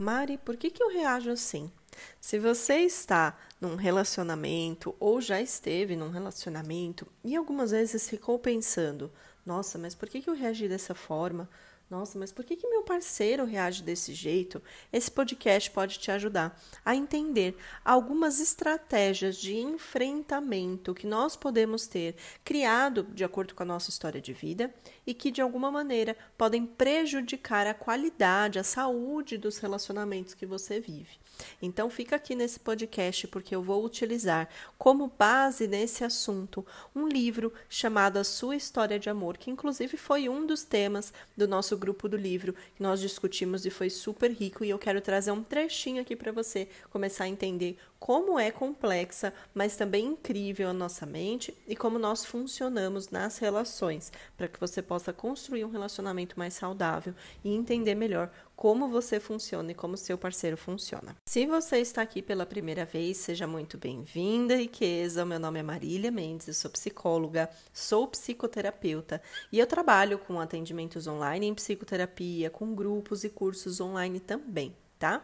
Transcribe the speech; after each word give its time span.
Mari, 0.00 0.38
por 0.38 0.56
que, 0.56 0.70
que 0.70 0.82
eu 0.82 0.88
reajo 0.88 1.30
assim? 1.30 1.70
Se 2.18 2.38
você 2.38 2.76
está 2.76 3.36
num 3.60 3.76
relacionamento 3.76 4.96
ou 4.98 5.20
já 5.20 5.42
esteve 5.42 5.94
num 5.94 6.08
relacionamento 6.08 7.06
e 7.22 7.36
algumas 7.36 7.70
vezes 7.70 8.08
ficou 8.08 8.38
pensando: 8.38 9.12
nossa, 9.44 9.76
mas 9.76 9.94
por 9.94 10.08
que, 10.08 10.22
que 10.22 10.30
eu 10.30 10.34
reagi 10.34 10.66
dessa 10.66 10.94
forma? 10.94 11.50
Nossa, 11.90 12.16
mas 12.16 12.30
por 12.30 12.44
que, 12.44 12.54
que 12.54 12.68
meu 12.68 12.84
parceiro 12.84 13.44
reage 13.44 13.82
desse 13.82 14.14
jeito? 14.14 14.62
Esse 14.92 15.10
podcast 15.10 15.68
pode 15.72 15.98
te 15.98 16.12
ajudar 16.12 16.56
a 16.84 16.94
entender 16.94 17.56
algumas 17.84 18.38
estratégias 18.38 19.36
de 19.36 19.56
enfrentamento 19.56 20.94
que 20.94 21.04
nós 21.04 21.34
podemos 21.34 21.88
ter 21.88 22.14
criado 22.44 23.02
de 23.02 23.24
acordo 23.24 23.56
com 23.56 23.64
a 23.64 23.66
nossa 23.66 23.90
história 23.90 24.20
de 24.20 24.32
vida 24.32 24.72
e 25.04 25.12
que 25.12 25.32
de 25.32 25.42
alguma 25.42 25.68
maneira 25.68 26.16
podem 26.38 26.64
prejudicar 26.64 27.66
a 27.66 27.74
qualidade, 27.74 28.60
a 28.60 28.64
saúde 28.64 29.36
dos 29.36 29.58
relacionamentos 29.58 30.32
que 30.32 30.46
você 30.46 30.78
vive. 30.78 31.19
Então 31.60 31.90
fica 31.90 32.16
aqui 32.16 32.34
nesse 32.34 32.60
podcast 32.60 33.26
porque 33.28 33.54
eu 33.54 33.62
vou 33.62 33.84
utilizar 33.84 34.48
como 34.78 35.12
base 35.18 35.66
nesse 35.66 36.04
assunto 36.04 36.64
um 36.94 37.06
livro 37.06 37.52
chamado 37.68 38.18
A 38.18 38.24
Sua 38.24 38.56
História 38.56 38.98
de 38.98 39.10
Amor, 39.10 39.36
que 39.36 39.50
inclusive 39.50 39.96
foi 39.96 40.28
um 40.28 40.46
dos 40.46 40.64
temas 40.64 41.12
do 41.36 41.46
nosso 41.46 41.76
grupo 41.76 42.08
do 42.08 42.16
livro 42.16 42.54
que 42.74 42.82
nós 42.82 43.00
discutimos 43.00 43.64
e 43.66 43.70
foi 43.70 43.90
super 43.90 44.30
rico 44.30 44.64
e 44.64 44.70
eu 44.70 44.78
quero 44.78 45.00
trazer 45.00 45.30
um 45.30 45.42
trechinho 45.42 46.00
aqui 46.00 46.16
para 46.16 46.32
você 46.32 46.68
começar 46.90 47.24
a 47.24 47.28
entender 47.28 47.78
como 48.00 48.38
é 48.38 48.50
complexa, 48.50 49.32
mas 49.54 49.76
também 49.76 50.06
incrível 50.06 50.70
a 50.70 50.72
nossa 50.72 51.04
mente 51.04 51.54
e 51.68 51.76
como 51.76 51.98
nós 51.98 52.24
funcionamos 52.24 53.10
nas 53.10 53.36
relações, 53.36 54.10
para 54.38 54.48
que 54.48 54.58
você 54.58 54.80
possa 54.80 55.12
construir 55.12 55.66
um 55.66 55.70
relacionamento 55.70 56.38
mais 56.38 56.54
saudável 56.54 57.14
e 57.44 57.54
entender 57.54 57.94
melhor 57.94 58.30
como 58.56 58.88
você 58.88 59.20
funciona 59.20 59.70
e 59.72 59.74
como 59.74 59.98
seu 59.98 60.16
parceiro 60.16 60.56
funciona. 60.56 61.14
Se 61.26 61.46
você 61.46 61.78
está 61.78 62.00
aqui 62.00 62.22
pela 62.22 62.46
primeira 62.46 62.86
vez, 62.86 63.18
seja 63.18 63.46
muito 63.46 63.76
bem-vinda, 63.76 64.56
riqueza. 64.56 65.24
Meu 65.24 65.38
nome 65.38 65.60
é 65.60 65.62
Marília 65.62 66.10
Mendes, 66.10 66.48
eu 66.48 66.54
sou 66.54 66.70
psicóloga, 66.70 67.50
sou 67.72 68.08
psicoterapeuta 68.08 69.20
e 69.52 69.58
eu 69.58 69.66
trabalho 69.66 70.18
com 70.18 70.40
atendimentos 70.40 71.06
online 71.06 71.46
em 71.46 71.54
psicoterapia, 71.54 72.48
com 72.48 72.74
grupos 72.74 73.24
e 73.24 73.28
cursos 73.28 73.80
online 73.80 74.20
também, 74.20 74.74
tá? 74.98 75.22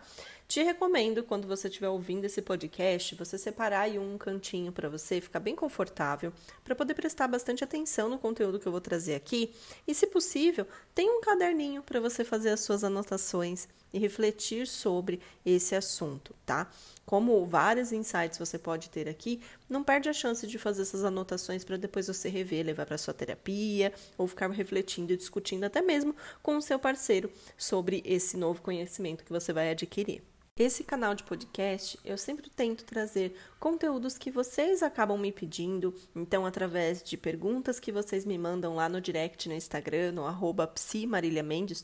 Te 0.49 0.63
recomendo, 0.63 1.25
quando 1.25 1.49
você 1.49 1.67
estiver 1.67 1.89
ouvindo 1.89 2.25
esse 2.25 2.41
podcast, 2.41 3.17
você 3.17 3.37
separar 3.37 3.81
aí 3.81 3.99
um 3.99 4.17
cantinho 4.17 4.71
para 4.71 4.89
você 4.89 5.21
ficar 5.21 5.41
bem 5.41 5.57
confortável, 5.57 6.33
para 6.63 6.75
poder 6.77 6.95
prestar 6.95 7.27
bastante 7.27 7.65
atenção 7.65 8.09
no 8.09 8.17
conteúdo 8.17 8.61
que 8.61 8.67
eu 8.67 8.71
vou 8.71 8.81
trazer 8.81 9.17
aqui. 9.17 9.53
E, 9.89 9.93
se 9.93 10.07
possível, 10.07 10.65
tem 10.95 11.11
um 11.11 11.21
caderninho 11.21 11.83
para 11.83 11.99
você 11.99 12.25
fazer 12.25 12.51
as 12.51 12.61
suas 12.61 12.85
anotações 12.85 13.67
e 13.93 13.99
refletir 13.99 14.69
sobre 14.69 15.21
esse 15.45 15.75
assunto, 15.75 16.33
tá? 16.47 16.71
Como 17.05 17.45
vários 17.45 17.91
insights 17.91 18.39
você 18.39 18.57
pode 18.57 18.89
ter 18.89 19.09
aqui, 19.09 19.41
não 19.69 19.83
perde 19.83 20.09
a 20.09 20.13
chance 20.13 20.47
de 20.47 20.59
fazer 20.61 20.83
essas 20.83 21.05
anotações 21.05 21.65
para 21.65 21.77
depois 21.77 22.07
você 22.07 22.29
rever, 22.29 22.65
levar 22.65 22.87
para 22.87 22.99
sua 22.99 23.13
terapia 23.13 23.93
ou 24.17 24.29
ficar 24.29 24.49
refletindo 24.51 25.13
e 25.13 25.17
discutindo 25.17 25.65
até 25.65 25.83
mesmo 25.83 26.15
com 26.41 26.57
o 26.57 26.63
seu 26.63 26.79
parceiro 26.79 27.31
sobre 27.59 28.01
esse 28.07 28.37
novo 28.37 28.63
conhecimento 28.63 29.25
que 29.25 29.33
você 29.33 29.53
vai 29.53 29.71
adquirir. 29.71 30.23
Esse 30.59 30.83
canal 30.83 31.15
de 31.15 31.23
podcast 31.23 31.99
eu 32.03 32.17
sempre 32.17 32.49
tento 32.49 32.83
trazer 32.83 33.37
conteúdos 33.61 34.17
que 34.17 34.31
vocês 34.31 34.83
acabam 34.83 35.19
me 35.19 35.31
pedindo, 35.31 35.95
então 36.15 36.47
através 36.47 37.03
de 37.03 37.15
perguntas 37.19 37.79
que 37.79 37.93
vocês 37.93 38.25
me 38.25 38.39
mandam 38.39 38.75
lá 38.75 38.89
no 38.89 38.99
direct 38.99 39.51
no 39.51 39.55
Instagram, 39.55 40.13
no 40.13 40.25
arroba 40.25 40.67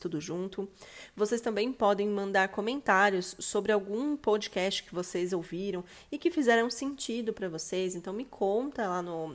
tudo 0.01 0.19
junto. 0.19 0.67
Vocês 1.15 1.39
também 1.39 1.71
podem 1.71 2.07
mandar 2.07 2.47
comentários 2.47 3.35
sobre 3.37 3.71
algum 3.71 4.17
podcast 4.17 4.81
que 4.81 4.95
vocês 4.95 5.33
ouviram 5.33 5.83
e 6.11 6.17
que 6.17 6.31
fizeram 6.31 6.67
sentido 6.71 7.31
para 7.31 7.47
vocês, 7.47 7.93
então 7.93 8.11
me 8.11 8.25
conta 8.25 8.87
lá 8.87 9.03
no, 9.03 9.27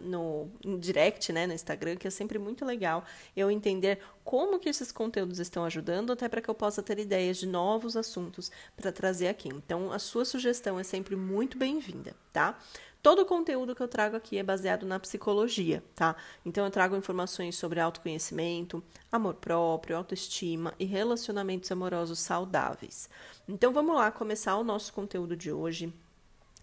no 0.64 0.78
direct, 0.80 1.32
né, 1.32 1.46
no 1.46 1.54
Instagram, 1.54 1.94
que 1.94 2.08
é 2.08 2.10
sempre 2.10 2.40
muito 2.40 2.64
legal 2.64 3.04
eu 3.36 3.48
entender 3.52 4.00
como 4.28 4.58
que 4.58 4.68
esses 4.68 4.92
conteúdos 4.92 5.38
estão 5.38 5.64
ajudando, 5.64 6.12
até 6.12 6.28
para 6.28 6.42
que 6.42 6.50
eu 6.50 6.54
possa 6.54 6.82
ter 6.82 6.98
ideias 6.98 7.38
de 7.38 7.46
novos 7.46 7.96
assuntos 7.96 8.52
para 8.76 8.92
trazer 8.92 9.28
aqui. 9.28 9.48
Então, 9.48 9.90
a 9.90 9.98
sua 9.98 10.22
sugestão 10.22 10.78
é 10.78 10.84
sempre 10.84 11.16
muito 11.16 11.56
bem-vinda, 11.56 12.14
tá? 12.30 12.58
Todo 13.02 13.22
o 13.22 13.24
conteúdo 13.24 13.74
que 13.74 13.82
eu 13.82 13.88
trago 13.88 14.16
aqui 14.16 14.36
é 14.36 14.42
baseado 14.42 14.84
na 14.84 15.00
psicologia, 15.00 15.82
tá? 15.94 16.14
Então 16.44 16.62
eu 16.66 16.70
trago 16.70 16.94
informações 16.94 17.56
sobre 17.56 17.80
autoconhecimento, 17.80 18.84
amor 19.10 19.32
próprio, 19.36 19.96
autoestima 19.96 20.74
e 20.78 20.84
relacionamentos 20.84 21.72
amorosos 21.72 22.18
saudáveis. 22.18 23.08
Então 23.48 23.72
vamos 23.72 23.96
lá 23.96 24.10
começar 24.10 24.58
o 24.58 24.64
nosso 24.64 24.92
conteúdo 24.92 25.34
de 25.34 25.50
hoje. 25.50 25.90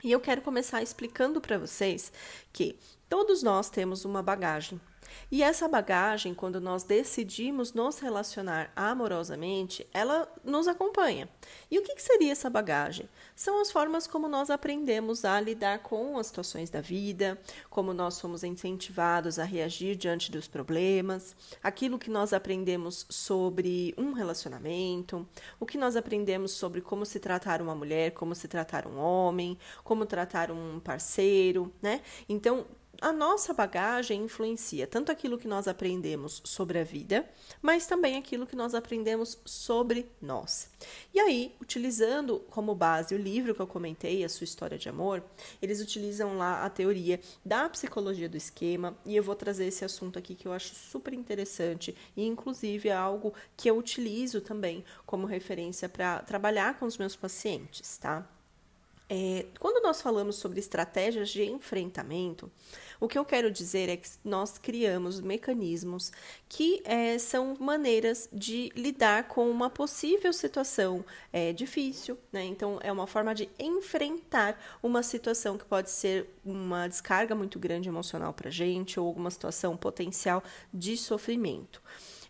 E 0.03 0.11
eu 0.11 0.19
quero 0.19 0.43
começar 0.43 0.83
explicando 0.83 1.41
para 1.41 1.57
vocês 1.57 2.13
que 2.53 2.77
todos 3.09 3.41
nós 3.41 3.71
temos 3.71 4.05
uma 4.05 4.21
bagagem 4.21 4.79
e 5.31 5.43
essa 5.43 5.67
bagagem, 5.67 6.33
quando 6.33 6.61
nós 6.61 6.83
decidimos 6.83 7.73
nos 7.73 7.99
relacionar 7.99 8.71
amorosamente, 8.75 9.87
ela 9.93 10.31
nos 10.43 10.67
acompanha. 10.67 11.27
E 11.69 11.79
o 11.79 11.83
que, 11.83 11.99
seria 11.99 12.31
essa 12.31 12.49
bagagem? 12.49 13.09
São 13.35 13.61
as 13.61 13.71
formas 13.71 14.07
como 14.07 14.27
nós 14.27 14.49
aprendemos 14.49 15.25
a 15.25 15.39
lidar 15.39 15.79
com 15.79 16.17
as 16.17 16.27
situações 16.27 16.69
da 16.69 16.81
vida, 16.81 17.39
como 17.69 17.93
nós 17.93 18.15
somos 18.15 18.43
incentivados 18.43 19.39
a 19.39 19.43
reagir 19.43 19.95
diante 19.95 20.31
dos 20.31 20.47
problemas, 20.47 21.35
aquilo 21.61 21.99
que 21.99 22.09
nós 22.09 22.33
aprendemos 22.33 23.05
sobre 23.09 23.93
um 23.97 24.13
relacionamento, 24.13 25.27
o 25.59 25.65
que 25.65 25.77
nós 25.77 25.95
aprendemos 25.95 26.51
sobre 26.51 26.81
como 26.81 27.05
se 27.05 27.19
tratar 27.19 27.61
uma 27.61 27.75
mulher, 27.75 28.11
como 28.11 28.35
se 28.35 28.47
tratar 28.47 28.87
um 28.87 28.97
homem, 28.97 29.57
como 29.83 30.05
tratar 30.05 30.51
um 30.51 30.79
parceiro, 30.79 31.73
né? 31.81 32.01
Então, 32.29 32.65
a 33.01 33.11
nossa 33.11 33.53
bagagem 33.53 34.23
influencia 34.23 34.87
tanto 34.87 35.11
aquilo 35.11 35.37
que 35.37 35.47
nós 35.47 35.67
aprendemos 35.67 36.41
sobre 36.43 36.79
a 36.79 36.83
vida, 36.83 37.27
mas 37.61 37.87
também 37.87 38.17
aquilo 38.17 38.47
que 38.47 38.55
nós 38.55 38.73
aprendemos 38.73 39.37
sobre 39.45 40.09
nós. 40.21 40.69
E 41.13 41.19
aí, 41.19 41.55
utilizando 41.61 42.39
como 42.49 42.75
base 42.75 43.13
o 43.15 43.17
livro 43.17 43.53
que 43.53 43.61
eu 43.61 43.67
comentei, 43.67 44.23
A 44.23 44.29
Sua 44.29 44.43
História 44.43 44.77
de 44.77 44.89
Amor, 44.89 45.23
eles 45.61 45.81
utilizam 45.81 46.37
lá 46.37 46.65
a 46.65 46.69
teoria 46.69 47.19
da 47.43 47.67
psicologia 47.69 48.29
do 48.29 48.37
esquema, 48.37 48.97
e 49.05 49.15
eu 49.15 49.23
vou 49.23 49.35
trazer 49.35 49.65
esse 49.65 49.83
assunto 49.83 50.19
aqui 50.19 50.35
que 50.35 50.47
eu 50.47 50.53
acho 50.53 50.75
super 50.75 51.13
interessante 51.13 51.95
e, 52.15 52.25
inclusive, 52.25 52.89
é 52.89 52.93
algo 52.93 53.33
que 53.55 53.69
eu 53.69 53.77
utilizo 53.77 54.41
também 54.41 54.83
como 55.05 55.25
referência 55.25 55.89
para 55.89 56.19
trabalhar 56.19 56.79
com 56.79 56.85
os 56.85 56.97
meus 56.97 57.15
pacientes, 57.15 57.97
tá? 57.97 58.27
É, 59.07 59.45
quando 59.59 59.83
nós 59.83 60.01
falamos 60.01 60.37
sobre 60.37 60.59
estratégias 60.59 61.29
de 61.29 61.43
enfrentamento, 61.43 62.51
o 62.99 63.07
que 63.07 63.17
eu 63.17 63.25
quero 63.25 63.51
dizer 63.51 63.89
é 63.89 63.97
que 63.97 64.09
nós 64.23 64.57
criamos 64.57 65.19
mecanismos 65.19 66.11
que 66.47 66.81
é, 66.85 67.17
são 67.17 67.55
maneiras 67.59 68.29
de 68.31 68.71
lidar 68.75 69.27
com 69.27 69.49
uma 69.49 69.69
possível 69.69 70.31
situação 70.31 71.03
é, 71.31 71.51
difícil, 71.51 72.17
né? 72.31 72.43
Então, 72.45 72.79
é 72.81 72.91
uma 72.91 73.07
forma 73.07 73.33
de 73.33 73.49
enfrentar 73.59 74.59
uma 74.81 75.03
situação 75.03 75.57
que 75.57 75.65
pode 75.65 75.89
ser 75.89 76.29
uma 76.45 76.87
descarga 76.87 77.35
muito 77.35 77.59
grande 77.59 77.89
emocional 77.89 78.33
para 78.33 78.49
gente 78.49 78.99
ou 78.99 79.07
alguma 79.07 79.29
situação 79.29 79.75
potencial 79.75 80.43
de 80.73 80.95
sofrimento. 80.95 81.81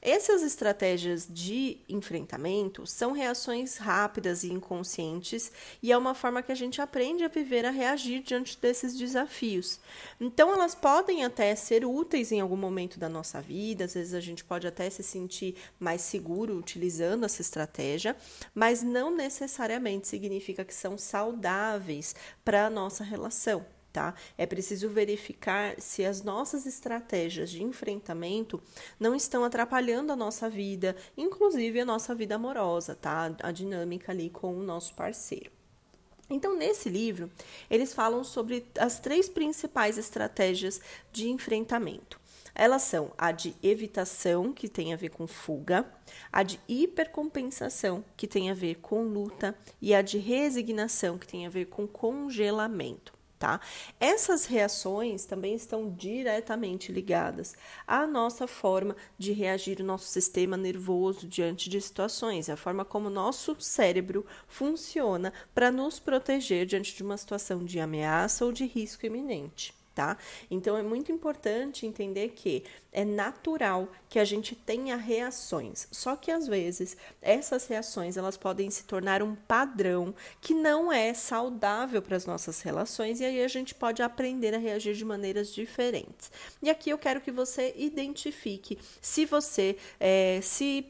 Essas 0.07 0.43
estratégias 0.43 1.27
de 1.27 1.79
enfrentamento 1.89 2.85
são 2.85 3.11
reações 3.11 3.77
rápidas 3.77 4.43
e 4.43 4.53
inconscientes 4.53 5.51
e 5.81 5.91
é 5.91 5.97
uma 5.97 6.13
forma 6.13 6.43
que 6.43 6.51
a 6.51 6.55
gente 6.55 6.79
aprende 6.79 7.23
a 7.23 7.27
viver, 7.27 7.65
a 7.65 7.71
reagir 7.71 8.21
diante 8.21 8.55
desses 8.55 8.95
desafios. 8.95 9.79
Então, 10.21 10.53
elas 10.53 10.75
podem 10.75 11.25
até 11.25 11.55
ser 11.55 11.83
úteis 11.83 12.31
em 12.31 12.39
algum 12.39 12.55
momento 12.55 12.99
da 12.99 13.09
nossa 13.09 13.41
vida, 13.41 13.85
às 13.85 13.95
vezes 13.95 14.13
a 14.13 14.19
gente 14.19 14.43
pode 14.43 14.67
até 14.67 14.87
se 14.91 15.01
sentir 15.01 15.55
mais 15.79 16.01
seguro 16.01 16.55
utilizando 16.55 17.25
essa 17.25 17.41
estratégia, 17.41 18.15
mas 18.53 18.83
não 18.83 19.09
necessariamente 19.09 20.07
significa 20.07 20.63
que 20.63 20.75
são 20.75 20.99
saudáveis 20.99 22.15
para 22.43 22.67
a 22.67 22.69
nossa 22.69 23.03
relação 23.03 23.65
tá? 23.95 24.13
É 24.37 24.45
preciso 24.45 24.89
verificar 24.89 25.79
se 25.79 26.03
as 26.03 26.21
nossas 26.21 26.65
estratégias 26.65 27.49
de 27.49 27.63
enfrentamento 27.63 28.61
não 28.99 29.15
estão 29.15 29.45
atrapalhando 29.45 30.11
a 30.11 30.17
nossa 30.17 30.49
vida, 30.49 30.97
inclusive 31.15 31.79
a 31.79 31.85
nossa 31.85 32.13
vida 32.13 32.35
amorosa, 32.35 32.93
tá? 32.93 33.33
A 33.41 33.53
dinâmica 33.53 34.11
ali 34.11 34.29
com 34.29 34.53
o 34.53 34.63
nosso 34.63 34.93
parceiro. 34.95 35.49
Então, 36.29 36.57
nesse 36.57 36.89
livro, 36.89 37.31
eles 37.69 37.93
falam 37.93 38.21
sobre 38.25 38.65
as 38.77 38.99
três 38.99 39.29
principais 39.29 39.97
estratégias 39.97 40.81
de 41.13 41.29
enfrentamento. 41.29 42.19
Elas 42.53 42.81
são 42.81 43.13
a 43.17 43.31
de 43.31 43.55
evitação, 43.63 44.51
que 44.51 44.67
tem 44.67 44.93
a 44.93 44.97
ver 44.97 45.09
com 45.09 45.25
fuga, 45.25 45.85
a 46.33 46.43
de 46.43 46.59
hipercompensação, 46.67 48.03
que 48.17 48.27
tem 48.27 48.51
a 48.51 48.53
ver 48.53 48.75
com 48.75 49.03
luta, 49.03 49.55
e 49.81 49.95
a 49.95 50.01
de 50.01 50.17
resignação, 50.17 51.17
que 51.17 51.27
tem 51.27 51.45
a 51.45 51.49
ver 51.49 51.67
com 51.67 51.87
congelamento 51.87 53.15
Tá? 53.37 53.59
Essas 53.99 54.45
reações 54.45 55.25
também 55.25 55.55
estão 55.55 55.89
diretamente 55.89 56.89
ligadas 56.89 57.53
à 57.85 58.07
nossa 58.07 58.47
forma 58.47 58.95
de 59.17 59.33
reagir 59.33 59.81
o 59.81 59.83
nosso 59.83 60.07
sistema 60.07 60.55
nervoso 60.55 61.27
diante 61.27 61.69
de 61.69 61.81
situações, 61.81 62.49
a 62.49 62.55
forma 62.55 62.85
como 62.85 63.07
o 63.07 63.11
nosso 63.11 63.55
cérebro 63.59 64.25
funciona 64.47 65.33
para 65.53 65.69
nos 65.69 65.99
proteger 65.99 66.65
diante 66.65 66.95
de 66.95 67.03
uma 67.03 67.17
situação 67.17 67.65
de 67.65 67.77
ameaça 67.77 68.45
ou 68.45 68.53
de 68.53 68.65
risco 68.65 69.05
iminente 69.05 69.73
tá? 69.95 70.17
Então 70.51 70.77
é 70.77 70.83
muito 70.83 71.11
importante 71.11 71.85
entender 71.87 72.29
que 72.35 72.63
é 72.91 73.05
natural 73.05 73.87
que 74.09 74.19
a 74.19 74.25
gente 74.25 74.53
tenha 74.55 74.97
reações. 74.97 75.87
Só 75.91 76.15
que 76.15 76.29
às 76.29 76.47
vezes 76.47 76.97
essas 77.21 77.65
reações 77.65 78.17
elas 78.17 78.35
podem 78.37 78.69
se 78.69 78.83
tornar 78.83 79.23
um 79.23 79.33
padrão 79.35 80.13
que 80.41 80.53
não 80.53 80.91
é 80.91 81.13
saudável 81.13 82.01
para 82.01 82.17
as 82.17 82.25
nossas 82.25 82.61
relações 82.61 83.21
e 83.21 83.25
aí 83.25 83.43
a 83.43 83.47
gente 83.47 83.73
pode 83.73 84.03
aprender 84.03 84.53
a 84.53 84.57
reagir 84.57 84.95
de 84.95 85.05
maneiras 85.05 85.53
diferentes. 85.53 86.29
E 86.61 86.69
aqui 86.69 86.89
eu 86.89 86.97
quero 86.97 87.21
que 87.21 87.31
você 87.31 87.73
identifique 87.77 88.77
se 89.01 89.25
você 89.25 89.77
é, 89.99 90.39
se 90.41 90.85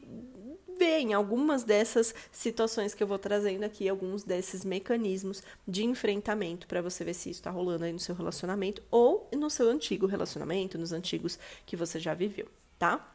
vê 0.78 0.98
em 0.98 1.14
algumas 1.14 1.64
dessas 1.64 2.14
situações 2.30 2.94
que 2.94 3.02
eu 3.02 3.06
vou 3.06 3.18
trazendo 3.18 3.64
aqui, 3.64 3.88
alguns 3.88 4.22
desses 4.22 4.64
mecanismos 4.64 5.42
de 5.66 5.84
enfrentamento 5.84 6.66
para 6.66 6.82
você 6.82 7.04
ver 7.04 7.14
se 7.14 7.30
isso 7.30 7.40
está 7.40 7.50
rolando 7.50 7.84
aí 7.84 7.92
no 7.92 7.98
seu 7.98 8.14
relacionamento 8.14 8.82
ou 8.90 9.28
no 9.34 9.50
seu 9.50 9.68
antigo 9.68 10.06
relacionamento, 10.06 10.78
nos 10.78 10.92
antigos 10.92 11.38
que 11.64 11.76
você 11.76 11.98
já 11.98 12.14
viveu, 12.14 12.46
tá? 12.78 13.12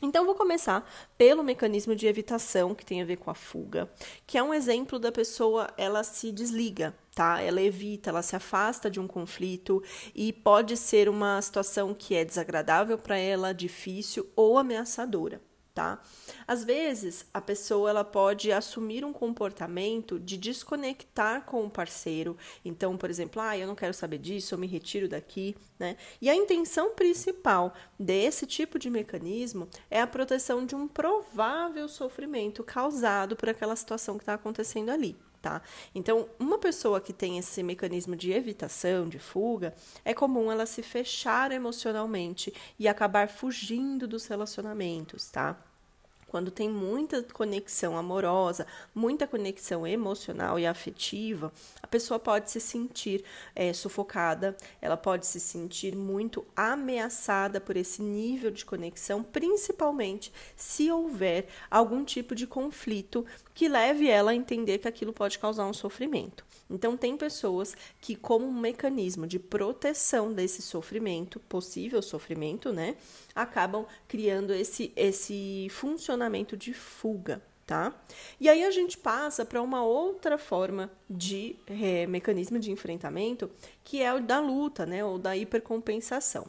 Então, 0.00 0.24
vou 0.24 0.36
começar 0.36 0.88
pelo 1.16 1.42
mecanismo 1.42 1.92
de 1.96 2.06
evitação, 2.06 2.72
que 2.72 2.86
tem 2.86 3.02
a 3.02 3.04
ver 3.04 3.16
com 3.16 3.32
a 3.32 3.34
fuga, 3.34 3.90
que 4.28 4.38
é 4.38 4.42
um 4.42 4.54
exemplo 4.54 4.96
da 4.96 5.10
pessoa, 5.10 5.68
ela 5.76 6.04
se 6.04 6.30
desliga, 6.30 6.94
tá? 7.16 7.40
Ela 7.42 7.60
evita, 7.60 8.10
ela 8.10 8.22
se 8.22 8.36
afasta 8.36 8.88
de 8.88 9.00
um 9.00 9.08
conflito 9.08 9.82
e 10.14 10.32
pode 10.32 10.76
ser 10.76 11.08
uma 11.08 11.42
situação 11.42 11.92
que 11.92 12.14
é 12.14 12.24
desagradável 12.24 12.96
para 12.96 13.18
ela, 13.18 13.52
difícil 13.52 14.28
ou 14.36 14.56
ameaçadora 14.56 15.40
tá? 15.78 16.02
Às 16.44 16.64
vezes, 16.64 17.24
a 17.32 17.40
pessoa 17.40 17.88
ela 17.88 18.02
pode 18.02 18.50
assumir 18.50 19.04
um 19.04 19.12
comportamento 19.12 20.18
de 20.18 20.36
desconectar 20.36 21.42
com 21.42 21.64
o 21.64 21.70
parceiro. 21.70 22.36
Então, 22.64 22.96
por 22.96 23.08
exemplo, 23.08 23.40
ah, 23.40 23.56
eu 23.56 23.64
não 23.64 23.76
quero 23.76 23.94
saber 23.94 24.18
disso, 24.18 24.52
eu 24.52 24.58
me 24.58 24.66
retiro 24.66 25.08
daqui, 25.08 25.54
né? 25.78 25.96
E 26.20 26.28
a 26.28 26.34
intenção 26.34 26.96
principal 26.96 27.72
desse 27.96 28.44
tipo 28.44 28.76
de 28.76 28.90
mecanismo 28.90 29.68
é 29.88 30.00
a 30.00 30.06
proteção 30.06 30.66
de 30.66 30.74
um 30.74 30.88
provável 30.88 31.86
sofrimento 31.88 32.64
causado 32.64 33.36
por 33.36 33.48
aquela 33.48 33.76
situação 33.76 34.16
que 34.16 34.22
está 34.22 34.34
acontecendo 34.34 34.90
ali. 34.90 35.16
Tá? 35.40 35.62
Então, 35.94 36.28
uma 36.40 36.58
pessoa 36.58 37.00
que 37.00 37.12
tem 37.12 37.38
esse 37.38 37.62
mecanismo 37.62 38.16
de 38.16 38.32
evitação, 38.32 39.08
de 39.08 39.20
fuga, 39.20 39.72
é 40.04 40.12
comum 40.12 40.50
ela 40.50 40.66
se 40.66 40.82
fechar 40.82 41.52
emocionalmente 41.52 42.52
e 42.76 42.88
acabar 42.88 43.28
fugindo 43.28 44.08
dos 44.08 44.26
relacionamentos, 44.26 45.30
tá? 45.30 45.56
Quando 46.28 46.50
tem 46.50 46.68
muita 46.68 47.22
conexão 47.22 47.96
amorosa, 47.96 48.66
muita 48.94 49.26
conexão 49.26 49.86
emocional 49.86 50.58
e 50.58 50.66
afetiva, 50.66 51.52
a 51.82 51.86
pessoa 51.86 52.20
pode 52.20 52.50
se 52.50 52.60
sentir 52.60 53.24
é, 53.54 53.72
sufocada, 53.72 54.56
ela 54.80 54.96
pode 54.96 55.26
se 55.26 55.40
sentir 55.40 55.96
muito 55.96 56.46
ameaçada 56.54 57.60
por 57.60 57.76
esse 57.76 58.02
nível 58.02 58.50
de 58.50 58.64
conexão, 58.64 59.22
principalmente 59.22 60.32
se 60.54 60.90
houver 60.90 61.48
algum 61.70 62.04
tipo 62.04 62.34
de 62.34 62.46
conflito 62.46 63.24
que 63.54 63.68
leve 63.68 64.08
ela 64.08 64.30
a 64.30 64.34
entender 64.34 64.78
que 64.78 64.86
aquilo 64.86 65.12
pode 65.12 65.38
causar 65.38 65.66
um 65.66 65.72
sofrimento. 65.72 66.46
Então, 66.70 66.96
tem 66.96 67.16
pessoas 67.16 67.74
que, 68.00 68.14
como 68.14 68.46
um 68.46 68.52
mecanismo 68.52 69.26
de 69.26 69.38
proteção 69.38 70.32
desse 70.32 70.60
sofrimento, 70.60 71.40
possível 71.40 72.02
sofrimento, 72.02 72.72
né, 72.72 72.96
acabam 73.42 73.86
criando 74.08 74.52
esse, 74.52 74.92
esse 74.96 75.68
funcionamento 75.70 76.56
de 76.56 76.74
fuga. 76.74 77.40
Tá? 77.66 77.92
E 78.40 78.48
aí 78.48 78.64
a 78.64 78.70
gente 78.70 78.96
passa 78.96 79.44
para 79.44 79.60
uma 79.60 79.84
outra 79.84 80.38
forma 80.38 80.90
de 81.08 81.54
é, 81.66 82.06
mecanismo 82.06 82.58
de 82.58 82.70
enfrentamento, 82.70 83.50
que 83.84 84.02
é 84.02 84.10
o 84.14 84.22
da 84.22 84.40
luta, 84.40 84.86
né, 84.86 85.04
ou 85.04 85.18
da 85.18 85.36
hipercompensação. 85.36 86.46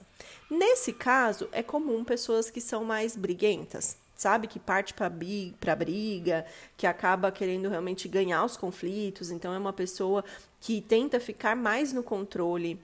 Nesse 0.49 0.93
caso, 0.93 1.49
é 1.51 1.61
comum 1.61 2.05
pessoas 2.05 2.49
que 2.49 2.61
são 2.61 2.85
mais 2.85 3.17
briguentas, 3.17 3.97
sabe? 4.15 4.47
Que 4.47 4.59
parte 4.59 4.93
para 4.93 5.75
briga, 5.75 6.45
que 6.77 6.87
acaba 6.87 7.33
querendo 7.33 7.67
realmente 7.67 8.07
ganhar 8.07 8.45
os 8.45 8.55
conflitos. 8.55 9.29
Então, 9.29 9.53
é 9.53 9.57
uma 9.57 9.73
pessoa 9.73 10.23
que 10.61 10.79
tenta 10.79 11.19
ficar 11.19 11.53
mais 11.53 11.91
no 11.91 12.01
controle 12.01 12.79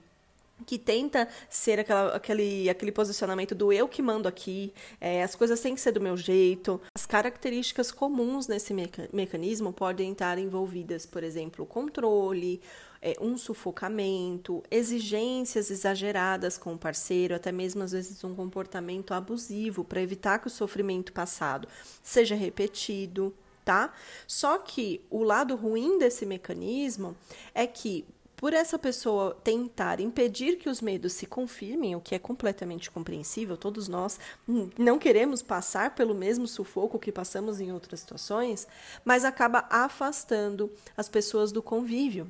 que 0.64 0.78
tenta 0.78 1.28
ser 1.50 1.80
aquela, 1.80 2.16
aquele, 2.16 2.70
aquele 2.70 2.92
posicionamento 2.92 3.54
do 3.54 3.72
eu 3.72 3.86
que 3.86 4.00
mando 4.00 4.26
aqui, 4.26 4.72
é, 5.00 5.22
as 5.22 5.34
coisas 5.34 5.60
têm 5.60 5.74
que 5.74 5.80
ser 5.80 5.92
do 5.92 6.00
meu 6.00 6.16
jeito. 6.16 6.80
As 6.94 7.04
características 7.04 7.90
comuns 7.90 8.46
nesse 8.46 8.72
meca 8.72 9.08
mecanismo 9.12 9.72
podem 9.72 10.12
estar 10.12 10.38
envolvidas, 10.38 11.04
por 11.04 11.22
exemplo, 11.22 11.66
controle, 11.66 12.60
é, 13.02 13.14
um 13.20 13.36
sufocamento, 13.36 14.62
exigências 14.70 15.70
exageradas 15.70 16.56
com 16.56 16.74
o 16.74 16.78
parceiro, 16.78 17.34
até 17.34 17.52
mesmo 17.52 17.82
às 17.82 17.92
vezes 17.92 18.22
um 18.24 18.34
comportamento 18.34 19.12
abusivo 19.12 19.84
para 19.84 20.00
evitar 20.00 20.38
que 20.38 20.46
o 20.46 20.50
sofrimento 20.50 21.12
passado 21.12 21.68
seja 22.02 22.34
repetido. 22.34 23.34
Tá? 23.64 23.92
Só 24.28 24.58
que 24.58 25.04
o 25.10 25.24
lado 25.24 25.56
ruim 25.56 25.98
desse 25.98 26.24
mecanismo 26.24 27.16
é 27.52 27.66
que 27.66 28.06
por 28.36 28.52
essa 28.52 28.78
pessoa 28.78 29.36
tentar 29.42 29.98
impedir 29.98 30.56
que 30.56 30.68
os 30.68 30.80
medos 30.80 31.14
se 31.14 31.26
confirmem, 31.26 31.96
o 31.96 32.00
que 32.00 32.14
é 32.14 32.18
completamente 32.18 32.90
compreensível, 32.90 33.56
todos 33.56 33.88
nós 33.88 34.20
não 34.78 34.98
queremos 34.98 35.42
passar 35.42 35.94
pelo 35.94 36.14
mesmo 36.14 36.46
sufoco 36.46 36.98
que 36.98 37.10
passamos 37.10 37.60
em 37.60 37.72
outras 37.72 38.00
situações, 38.00 38.68
mas 39.04 39.24
acaba 39.24 39.66
afastando 39.70 40.70
as 40.96 41.08
pessoas 41.08 41.50
do 41.50 41.62
convívio. 41.62 42.28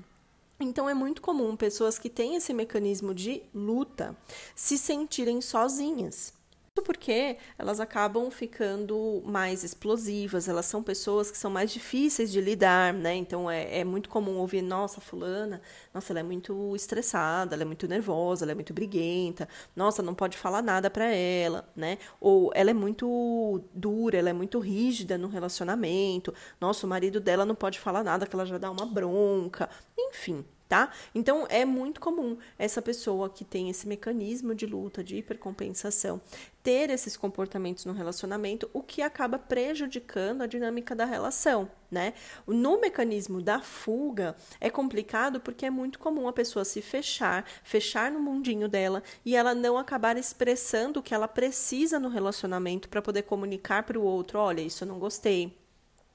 Então 0.59 0.89
é 0.89 0.95
muito 0.95 1.21
comum 1.21 1.55
pessoas 1.55 1.99
que 1.99 2.09
têm 2.09 2.37
esse 2.37 2.55
mecanismo 2.55 3.13
de 3.13 3.43
luta 3.55 4.17
se 4.55 4.79
sentirem 4.79 5.43
sozinhas 5.43 6.36
porque 6.83 7.37
elas 7.59 7.81
acabam 7.81 8.31
ficando 8.31 9.23
mais 9.25 9.65
explosivas, 9.65 10.49
elas 10.49 10.67
são 10.67 10.83
pessoas 10.83 11.31
que 11.31 11.39
são 11.39 11.51
mais 11.51 11.73
difíceis 11.73 12.31
de 12.31 12.41
lidar, 12.41 12.93
né? 12.93 13.15
Então 13.15 13.51
é, 13.51 13.81
é 13.81 13.85
muito 13.85 14.09
comum 14.09 14.39
ouvir, 14.39 14.63
nossa, 14.63 15.01
fulana, 15.01 15.61
nossa, 15.93 16.13
ela 16.13 16.21
é 16.21 16.23
muito 16.23 16.75
estressada, 16.75 17.55
ela 17.55 17.63
é 17.63 17.67
muito 17.67 17.87
nervosa, 17.89 18.45
ela 18.45 18.53
é 18.53 18.55
muito 18.55 18.73
briguenta, 18.75 19.49
nossa, 19.75 20.03
não 20.03 20.15
pode 20.15 20.37
falar 20.37 20.63
nada 20.63 20.91
para 20.91 21.07
ela, 21.07 21.69
né? 21.75 21.99
Ou 22.21 22.51
ela 22.55 22.71
é 22.71 22.75
muito 22.75 23.63
dura, 23.75 24.19
ela 24.19 24.31
é 24.31 24.33
muito 24.33 24.59
rígida 24.59 25.19
no 25.19 25.29
relacionamento, 25.29 26.33
nossa, 26.61 26.87
o 26.87 26.89
marido 26.89 27.21
dela 27.21 27.45
não 27.45 27.55
pode 27.55 27.79
falar 27.79 28.03
nada, 28.05 28.27
que 28.27 28.35
ela 28.35 28.47
já 28.47 28.59
dá 28.59 28.71
uma 28.71 28.87
bronca, 28.87 29.69
enfim, 29.99 30.45
tá? 30.69 30.91
Então 31.15 31.47
é 31.49 31.65
muito 31.65 32.01
comum 32.01 32.37
essa 32.59 32.83
pessoa 32.83 33.31
que 33.31 33.45
tem 33.45 33.71
esse 33.71 33.87
mecanismo 33.87 34.55
de 34.55 34.67
luta, 34.67 35.03
de 35.03 35.17
hipercompensação, 35.17 36.21
ter 36.63 36.91
esses 36.91 37.17
comportamentos 37.17 37.85
no 37.85 37.93
relacionamento, 37.93 38.69
o 38.73 38.83
que 38.83 39.01
acaba 39.01 39.39
prejudicando 39.39 40.43
a 40.43 40.47
dinâmica 40.47 40.97
da 40.97 41.05
relação, 41.05 41.71
né? 41.89 42.15
No 42.47 42.81
mecanismo 42.81 43.41
da 43.41 43.61
fuga 43.61 44.35
é 44.61 44.69
complicado 44.69 45.41
porque 45.41 45.67
é 45.67 45.71
muito 45.71 45.99
comum 45.99 46.27
a 46.27 46.33
pessoa 46.33 46.65
se 46.65 46.83
fechar, 46.83 47.45
fechar 47.63 48.11
no 48.11 48.19
mundinho 48.21 48.69
dela 48.69 49.03
e 49.25 49.37
ela 49.37 49.55
não 49.55 49.79
acabar 49.79 50.17
expressando 50.17 50.99
o 50.99 51.03
que 51.03 51.15
ela 51.15 51.29
precisa 51.29 52.01
no 52.01 52.09
relacionamento 52.09 52.89
para 52.89 53.03
poder 53.03 53.23
comunicar 53.23 53.85
para 53.85 53.99
o 53.99 54.03
outro, 54.03 54.39
olha, 54.39 54.61
isso 54.61 54.83
eu 54.83 54.89
não 54.89 54.99
gostei 54.99 55.66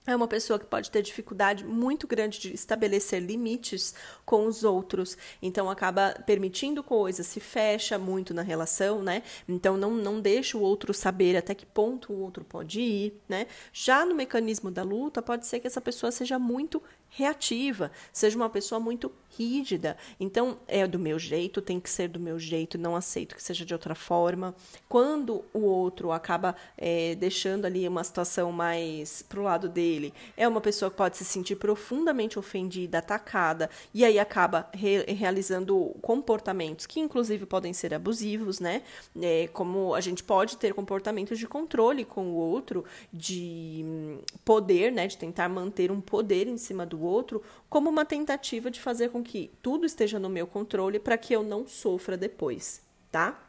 é 0.08 0.16
uma 0.16 0.28
pessoa 0.28 0.58
que 0.58 0.66
pode 0.66 0.90
ter 0.90 1.02
dificuldade 1.04 1.64
muito 1.64 2.08
grande 2.08 2.40
de 2.40 2.54
estabelecer 2.54 3.22
limites 3.22 3.94
com 4.26 4.48
os 4.48 4.64
outros, 4.64 5.16
então 5.42 5.70
acaba 5.70 6.16
permitindo 6.26 6.84
coisas, 6.84 7.28
se 7.28 7.40
fecha 7.40 8.00
muito 8.00 8.34
na 8.34 8.42
relação, 8.42 9.04
né? 9.04 9.22
Então 9.48 9.78
não, 9.78 9.92
não 9.92 10.20
deixa 10.20 10.58
o 10.58 10.62
outro 10.62 10.92
saber 10.94 11.38
até 11.38 11.54
que 11.54 11.66
ponto 11.66 12.12
o 12.12 12.20
outro 12.20 12.44
pode 12.44 12.82
ir, 12.82 13.22
né? 13.30 13.46
Já 13.72 14.04
no 14.04 14.16
mecanismo 14.16 14.72
da 14.72 14.82
luta, 14.82 15.22
pode 15.22 15.46
ser 15.46 15.60
que 15.60 15.68
essa 15.68 15.82
pessoa 15.82 16.12
seja 16.12 16.40
muito 16.40 16.82
reativa, 17.10 17.92
seja 18.12 18.36
uma 18.38 18.50
pessoa 18.50 18.80
muito 18.80 19.12
rígida. 19.38 19.98
Então, 20.20 20.58
é 20.68 20.86
do 20.86 21.00
meu 21.00 21.18
jeito, 21.18 21.62
tem 21.62 21.80
que 21.80 21.90
ser 21.90 22.08
do 22.08 22.20
meu 22.20 22.40
jeito, 22.40 22.78
não 22.78 22.96
aceito 22.96 23.36
que 23.36 23.44
seja 23.44 23.66
de 23.66 23.74
outra 23.74 23.96
forma. 23.96 24.56
Quando 24.88 25.44
o 25.54 25.60
outro 25.60 26.12
acaba 26.12 26.56
é, 26.78 27.16
deixando 27.16 27.66
ali 27.66 27.88
uma 27.88 28.04
situação 28.04 28.52
mais 28.52 29.22
pro 29.22 29.44
lado 29.44 29.70
dele, 29.70 30.14
é 30.36 30.48
uma 30.48 30.62
pessoa 30.62 30.92
que 30.92 30.98
pode 30.98 31.18
se 31.18 31.26
sentir 31.26 31.56
profundamente 31.56 32.38
ofendida, 32.38 33.00
atacada, 33.00 33.70
e 33.94 34.04
aí 34.04 34.20
acaba 34.20 34.70
re 34.74 35.02
realizando 35.14 35.96
comportamentos 36.02 36.86
que, 36.86 37.00
inclusive, 37.00 37.46
podem 37.46 37.74
ser 37.74 37.94
abusivos, 37.94 38.60
né? 38.60 38.84
É, 39.20 39.48
como 39.48 39.94
a 39.94 40.02
gente 40.02 40.24
pode 40.24 40.58
ter 40.58 40.74
comportamentos 40.74 41.40
de 41.40 41.48
controle 41.48 42.06
com 42.06 42.28
o 42.28 42.36
outro, 42.36 42.84
de 43.12 43.82
hum, 43.86 44.20
poder, 44.44 44.92
né? 44.92 45.08
De 45.08 45.18
tentar 45.18 45.50
manter 45.50 45.92
um 45.92 46.02
poder 46.02 46.48
em 46.48 46.58
cima 46.58 46.86
do 46.86 47.02
outro 47.02 47.42
como 47.70 47.90
uma 47.90 48.04
tentativa 48.04 48.70
de 48.70 48.82
fazer 48.82 49.10
com 49.10 49.21
que 49.22 49.52
tudo 49.62 49.86
esteja 49.86 50.20
no 50.20 50.30
meu 50.30 50.48
controle 50.48 51.00
para 51.00 51.18
que 51.18 51.34
eu 51.34 51.44
não 51.44 51.68
sofra 51.68 52.18
depois, 52.18 52.82
tá? 53.12 53.48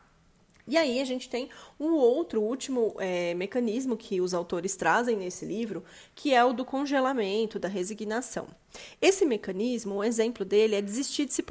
E 0.66 0.76
aí 0.76 1.00
a 1.00 1.04
gente 1.04 1.28
tem 1.28 1.50
um 1.82 1.96
outro 1.96 2.40
último 2.40 2.94
é, 2.98 3.34
mecanismo 3.34 3.96
que 3.96 4.20
os 4.20 4.32
autores 4.32 4.76
trazem 4.76 5.16
nesse 5.16 5.44
livro, 5.44 5.82
que 6.14 6.32
é 6.32 6.44
o 6.44 6.52
do 6.52 6.64
congelamento, 6.64 7.58
da 7.58 7.68
resignação. 7.68 8.46
Esse 9.00 9.26
mecanismo, 9.26 9.96
o 9.96 10.04
exemplo 10.04 10.44
dele 10.44 10.76
é 10.76 10.82
desistir 10.82 11.26
de 11.26 11.34
se, 11.34 11.44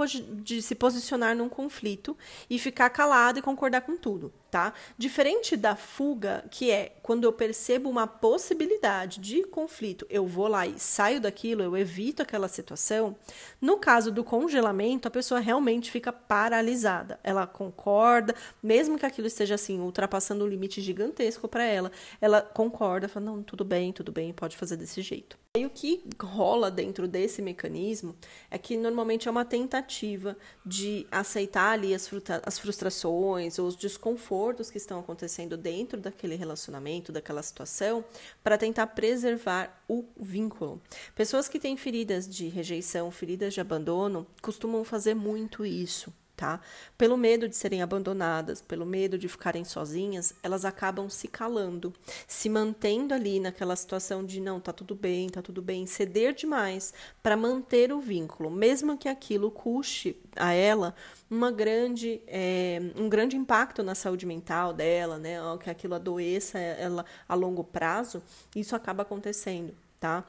de 0.43 0.61
se 0.61 0.75
posicionar 0.75 1.35
num 1.35 1.50
conflito 1.50 2.17
e 2.50 2.57
ficar 2.57 2.89
calado 2.89 3.39
e 3.39 3.41
concordar 3.41 3.81
com 3.81 3.95
tudo, 3.95 4.33
tá? 4.50 4.73
Diferente 4.97 5.55
da 5.55 5.75
fuga, 5.75 6.43
que 6.50 6.71
é 6.71 6.95
quando 7.03 7.25
eu 7.25 7.33
percebo 7.33 7.89
uma 7.89 8.07
possibilidade 8.07 9.19
de 9.19 9.43
conflito, 9.43 10.05
eu 10.09 10.25
vou 10.25 10.47
lá 10.47 10.65
e 10.65 10.79
saio 10.79 11.21
daquilo, 11.21 11.61
eu 11.61 11.77
evito 11.77 12.21
aquela 12.21 12.47
situação. 12.47 13.15
No 13.59 13.77
caso 13.77 14.11
do 14.11 14.23
congelamento, 14.23 15.07
a 15.07 15.11
pessoa 15.11 15.39
realmente 15.39 15.91
fica 15.91 16.11
paralisada. 16.11 17.19
Ela 17.23 17.45
concorda, 17.45 18.33
mesmo 18.63 18.97
que 18.97 19.05
aquilo 19.05 19.27
esteja 19.27 19.55
assim, 19.55 19.79
ultrapassando 20.21 20.45
um 20.45 20.47
limite 20.47 20.79
gigantesco 20.79 21.47
para 21.47 21.63
ela, 21.65 21.91
ela 22.21 22.41
concorda, 22.41 23.09
fala: 23.09 23.25
não, 23.25 23.43
tudo 23.43 23.65
bem, 23.65 23.91
tudo 23.91 24.11
bem, 24.11 24.31
pode 24.31 24.55
fazer 24.55 24.77
desse 24.77 25.01
jeito. 25.01 25.37
E 25.57 25.65
o 25.65 25.69
que 25.69 26.01
rola 26.21 26.71
dentro 26.71 27.07
desse 27.07 27.41
mecanismo 27.41 28.15
é 28.49 28.57
que 28.57 28.77
normalmente 28.77 29.27
é 29.27 29.31
uma 29.31 29.43
tentativa 29.43 30.37
de 30.65 31.05
aceitar 31.11 31.73
ali 31.73 31.93
as, 31.93 32.09
as 32.45 32.57
frustrações 32.57 33.59
ou 33.59 33.67
os 33.67 33.75
desconfortos 33.75 34.71
que 34.71 34.77
estão 34.77 34.99
acontecendo 34.99 35.57
dentro 35.57 35.99
daquele 35.99 36.35
relacionamento, 36.35 37.11
daquela 37.11 37.43
situação, 37.43 38.05
para 38.41 38.57
tentar 38.57 38.87
preservar 38.87 39.83
o 39.89 40.05
vínculo. 40.17 40.81
Pessoas 41.15 41.49
que 41.49 41.59
têm 41.59 41.75
feridas 41.75 42.29
de 42.29 42.47
rejeição, 42.47 43.11
feridas 43.11 43.53
de 43.53 43.59
abandono, 43.59 44.25
costumam 44.41 44.85
fazer 44.85 45.15
muito 45.15 45.65
isso 45.65 46.13
tá? 46.41 46.60
Pelo 46.98 47.15
medo 47.15 47.48
de 47.48 47.55
serem 47.55 47.83
abandonadas, 47.83 48.63
pelo 48.63 48.83
medo 48.83 49.15
de 49.15 49.27
ficarem 49.27 49.63
sozinhas, 49.63 50.33
elas 50.41 50.65
acabam 50.65 51.07
se 51.07 51.27
calando, 51.27 51.93
se 52.27 52.50
mantendo 52.50 53.13
ali 53.13 53.39
naquela 53.39 53.75
situação 53.75 54.25
de 54.25 54.41
não, 54.41 54.60
tá 54.60 54.74
tudo 54.74 54.95
bem, 54.95 55.29
tá 55.29 55.39
tudo 55.39 55.62
bem, 55.62 55.86
ceder 55.86 56.33
demais 56.33 56.95
para 57.21 57.38
manter 57.38 57.93
o 57.93 58.01
vínculo, 58.01 58.50
mesmo 58.50 58.98
que 58.98 59.07
aquilo 59.07 59.51
custe 59.51 60.19
a 60.36 60.51
ela 60.51 60.95
uma 61.29 61.51
grande, 61.51 62.19
é, 62.25 62.79
um 62.95 63.07
grande 63.07 63.38
impacto 63.38 63.83
na 63.83 63.93
saúde 63.93 64.25
mental 64.25 64.74
dela, 64.74 65.19
né? 65.19 65.38
Que 65.63 65.69
aquilo 65.69 65.93
adoeça 65.93 66.57
ela 66.57 67.05
a 67.29 67.36
longo 67.36 67.63
prazo, 67.63 68.24
isso 68.55 68.75
acaba 68.75 69.03
acontecendo, 69.03 69.75
tá? 70.00 70.25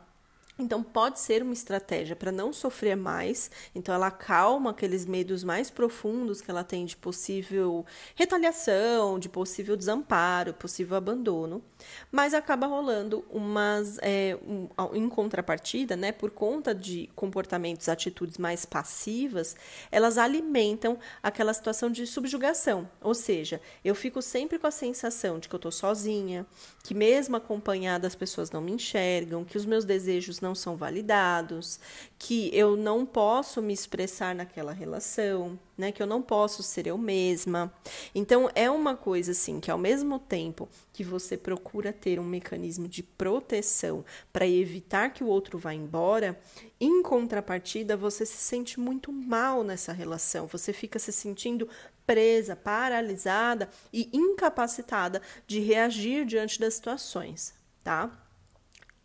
Então, 0.59 0.82
pode 0.82 1.18
ser 1.18 1.42
uma 1.42 1.54
estratégia 1.54 2.14
para 2.14 2.30
não 2.30 2.52
sofrer 2.52 2.94
mais. 2.94 3.50
Então, 3.75 3.94
ela 3.94 4.09
acalma 4.09 4.71
aqueles 4.71 5.06
medos 5.06 5.42
mais 5.42 5.71
profundos 5.71 6.42
que 6.42 6.50
ela 6.50 6.62
tem 6.62 6.85
de 6.85 6.94
possível 6.94 7.87
retaliação, 8.14 9.18
de 9.18 9.30
possível 9.30 9.76
desamparo, 9.76 10.52
possível 10.52 10.97
abandono. 10.97 11.62
Mas 12.11 12.35
acaba 12.35 12.66
rolando 12.66 13.25
umas. 13.30 13.99
É, 14.02 14.38
um, 14.47 14.68
em 14.94 15.09
contrapartida, 15.09 15.97
né, 15.97 16.12
por 16.12 16.30
conta 16.30 16.75
de 16.75 17.09
comportamentos, 17.16 17.88
atitudes 17.88 18.37
mais 18.37 18.66
passivas, 18.66 19.56
elas 19.90 20.18
alimentam 20.18 20.99
aquela 21.23 21.54
situação 21.54 21.90
de 21.90 22.06
subjugação. 22.06 22.88
Ou 23.00 23.14
seja, 23.14 23.61
eu 23.82 23.94
fico 23.94 24.21
sempre 24.21 24.59
com 24.59 24.66
a 24.66 24.71
sensação 24.71 25.38
de 25.38 25.49
que 25.49 25.54
eu 25.54 25.59
estou 25.59 25.73
sozinha, 25.73 26.47
que 26.82 26.94
mesmo 26.94 27.37
acompanhada 27.37 28.06
as 28.06 28.14
pessoas 28.14 28.50
não 28.50 28.61
me 28.61 28.73
enxergam, 28.73 29.44
que 29.44 29.56
os 29.56 29.64
meus 29.64 29.85
desejos 29.85 30.40
não 30.52 30.54
são 30.54 30.76
validados, 30.76 31.80
que 32.18 32.50
eu 32.52 32.76
não 32.76 33.06
posso 33.06 33.62
me 33.62 33.73
expressar 33.73 34.35
naquela 34.35 34.73
relação, 34.73 35.59
né, 35.78 35.90
que 35.90 36.02
eu 36.02 36.06
não 36.06 36.21
posso 36.21 36.62
ser 36.62 36.87
eu 36.87 36.99
mesma. 36.99 37.73
Então 38.14 38.50
é 38.54 38.71
uma 38.71 38.94
coisa 38.94 39.32
assim 39.32 39.59
que 39.59 39.71
ao 39.71 39.78
mesmo 39.78 40.18
tempo 40.18 40.68
que 40.92 41.02
você 41.02 41.38
procura 41.38 41.90
ter 41.90 42.21
um 42.21 42.25
mecanismo 42.25 42.87
de 42.87 43.02
proteção 43.02 44.04
para 44.30 44.47
evitar 44.47 45.11
que 45.11 45.25
o 45.25 45.26
outro 45.26 45.59
vá 45.59 45.73
embora, 45.73 46.38
em 46.78 47.02
contrapartida 47.02 47.97
você 47.97 48.26
se 48.26 48.37
sente 48.37 48.78
muito 48.78 49.11
mal 49.11 49.64
nessa 49.64 49.92
relação, 49.92 50.47
você 50.47 50.71
fica 50.73 50.99
se 50.99 51.12
sentindo 51.12 51.66
presa, 52.06 52.54
paralisada 52.54 53.71
e 53.90 54.11
incapacitada 54.12 55.23
de 55.47 55.61
reagir 55.61 56.26
diante 56.26 56.61
das 56.61 56.75
situações, 56.75 57.54
tá? 57.82 58.22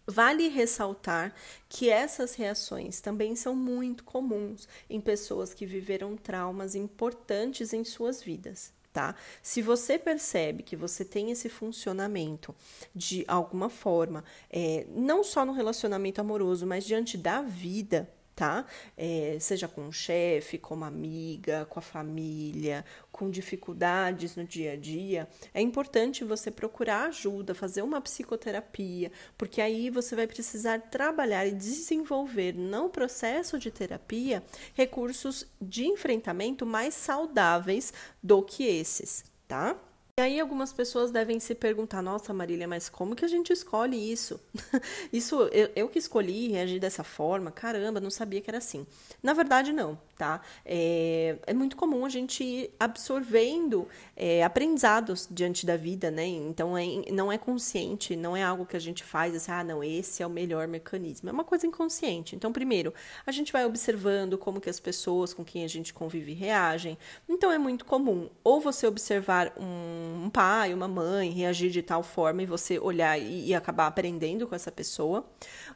Vale 0.10 0.48
ressaltar 0.48 1.36
que 1.68 1.90
essas 1.90 2.34
reações 2.34 3.02
também 3.02 3.36
são 3.36 3.54
muito 3.54 4.06
comuns 4.06 4.68
em 4.90 5.02
pessoas 5.02 5.54
que 5.54 5.66
viveram 5.66 6.16
traumas 6.16 6.76
importantes 6.76 7.74
em 7.74 7.84
suas 7.84 8.24
vidas. 8.24 8.72
Tá? 8.94 9.16
Se 9.44 9.62
você 9.62 10.00
percebe 10.00 10.64
que 10.64 10.76
você 10.76 11.06
tem 11.06 11.30
esse 11.30 11.50
funcionamento 11.50 12.56
de 12.96 13.26
alguma 13.28 13.70
forma, 13.70 14.24
é, 14.50 14.88
não 14.90 15.24
só 15.24 15.46
no 15.46 15.52
relacionamento 15.52 16.22
amoroso, 16.22 16.66
mas 16.66 16.86
diante 16.86 17.18
da 17.18 17.42
vida, 17.42 18.10
tá? 18.38 18.65
É, 18.96 19.36
seja 19.39 19.67
com 19.67 19.88
o 19.88 19.91
chefe, 19.91 20.60
com 20.60 20.75
uma 20.75 20.86
amiga, 20.86 21.65
com 21.65 21.79
a 21.79 21.82
família, 21.82 22.86
com 23.12 23.32
dificuldades 23.32 24.36
no 24.36 24.44
dia 24.44 24.74
a 24.74 24.75
dia, 24.75 25.27
é 25.56 25.60
importante 25.60 26.24
você 26.24 26.51
procurar 26.51 27.08
ajuda, 27.08 27.56
fazer 27.56 27.82
uma 27.82 28.00
psicoterapia, 28.00 29.12
porque 29.36 29.60
aí 29.60 29.89
você 29.89 30.15
vai 30.15 30.27
precisar 30.27 30.79
trabalhar 30.82 31.48
e 31.48 31.51
desenvolver 31.51 32.53
no 32.53 32.89
processo 32.89 33.58
de 33.58 33.72
terapia 33.72 34.44
recursos 34.75 35.48
de 35.60 35.88
enfrentamento 35.88 36.63
mais 36.63 36.94
saudáveis 36.94 37.91
do 38.22 38.44
que 38.44 38.63
esses, 38.63 39.25
tá? 39.48 39.75
E 40.20 40.24
aí 40.24 40.40
algumas 40.40 40.74
pessoas 40.74 41.12
devem 41.12 41.40
se 41.40 41.54
perguntar, 41.54 42.02
nossa 42.02 42.34
Marília, 42.34 42.68
mas 42.68 42.90
como 42.90 43.16
que 43.16 43.24
a 43.24 43.28
gente 43.28 43.54
escolhe 43.54 43.96
isso? 44.12 44.40
isso 45.14 45.44
eu, 45.52 45.70
eu, 45.76 45.88
que 45.88 46.00
escolhi 46.00 46.48
reagir 46.48 46.80
dessa 46.80 47.04
forma, 47.04 47.52
caramba, 47.52 48.00
não 48.00 48.10
sabia 48.10 48.42
que 48.42 48.50
era 48.50 48.58
assim. 48.58 48.88
Na 49.22 49.34
verdade, 49.34 49.72
não, 49.72 49.96
tá? 50.18 50.42
É, 50.66 51.38
é 51.46 51.54
muito 51.54 51.78
comum 51.78 52.04
a 52.04 52.10
gente 52.10 52.44
ir 52.44 52.72
absorvendo 52.80 53.88
é, 54.16 54.44
aprendizados 54.44 55.28
diante 55.30 55.68
da 55.68 55.78
vida, 55.78 56.10
né? 56.10 56.26
Então 56.26 56.76
é, 56.76 56.84
não 57.12 57.32
é 57.32 57.38
consciente, 57.38 58.16
não 58.16 58.36
é 58.36 58.42
algo 58.44 58.66
que 58.66 58.76
a 58.76 58.82
gente 58.82 59.04
faz 59.04 59.36
assim, 59.36 59.52
ah, 59.52 59.64
não, 59.64 59.84
esse 59.84 60.24
é 60.24 60.26
o 60.26 60.32
melhor 60.32 60.68
mecanismo. 60.68 61.30
É 61.30 61.32
uma 61.32 61.44
coisa 61.44 61.68
inconsciente. 61.68 62.36
Então, 62.36 62.52
primeiro, 62.52 62.92
a 63.24 63.32
gente 63.32 63.54
vai 63.54 63.68
observando 63.68 64.36
como 64.36 64.60
que 64.60 64.68
as 64.68 64.80
pessoas 64.80 65.32
com 65.32 65.46
quem 65.46 65.64
a 65.64 65.70
gente 65.70 65.94
convive 65.94 66.34
reagem. 66.34 66.98
Então 67.30 67.52
é 67.52 67.60
muito 67.60 67.86
comum 67.86 68.32
ou 68.44 68.60
você 68.60 68.88
observar 68.88 69.54
um 69.60 70.07
um 70.26 70.30
pai, 70.30 70.74
uma 70.74 70.88
mãe 70.88 71.30
reagir 71.32 71.70
de 71.70 71.82
tal 71.82 72.02
forma 72.04 72.42
e 72.42 72.46
você 72.46 72.80
olhar 72.80 73.18
e, 73.18 73.48
e 73.48 73.56
acabar 73.56 73.88
aprendendo 73.88 74.48
com 74.48 74.56
essa 74.56 74.72
pessoa. 74.72 75.26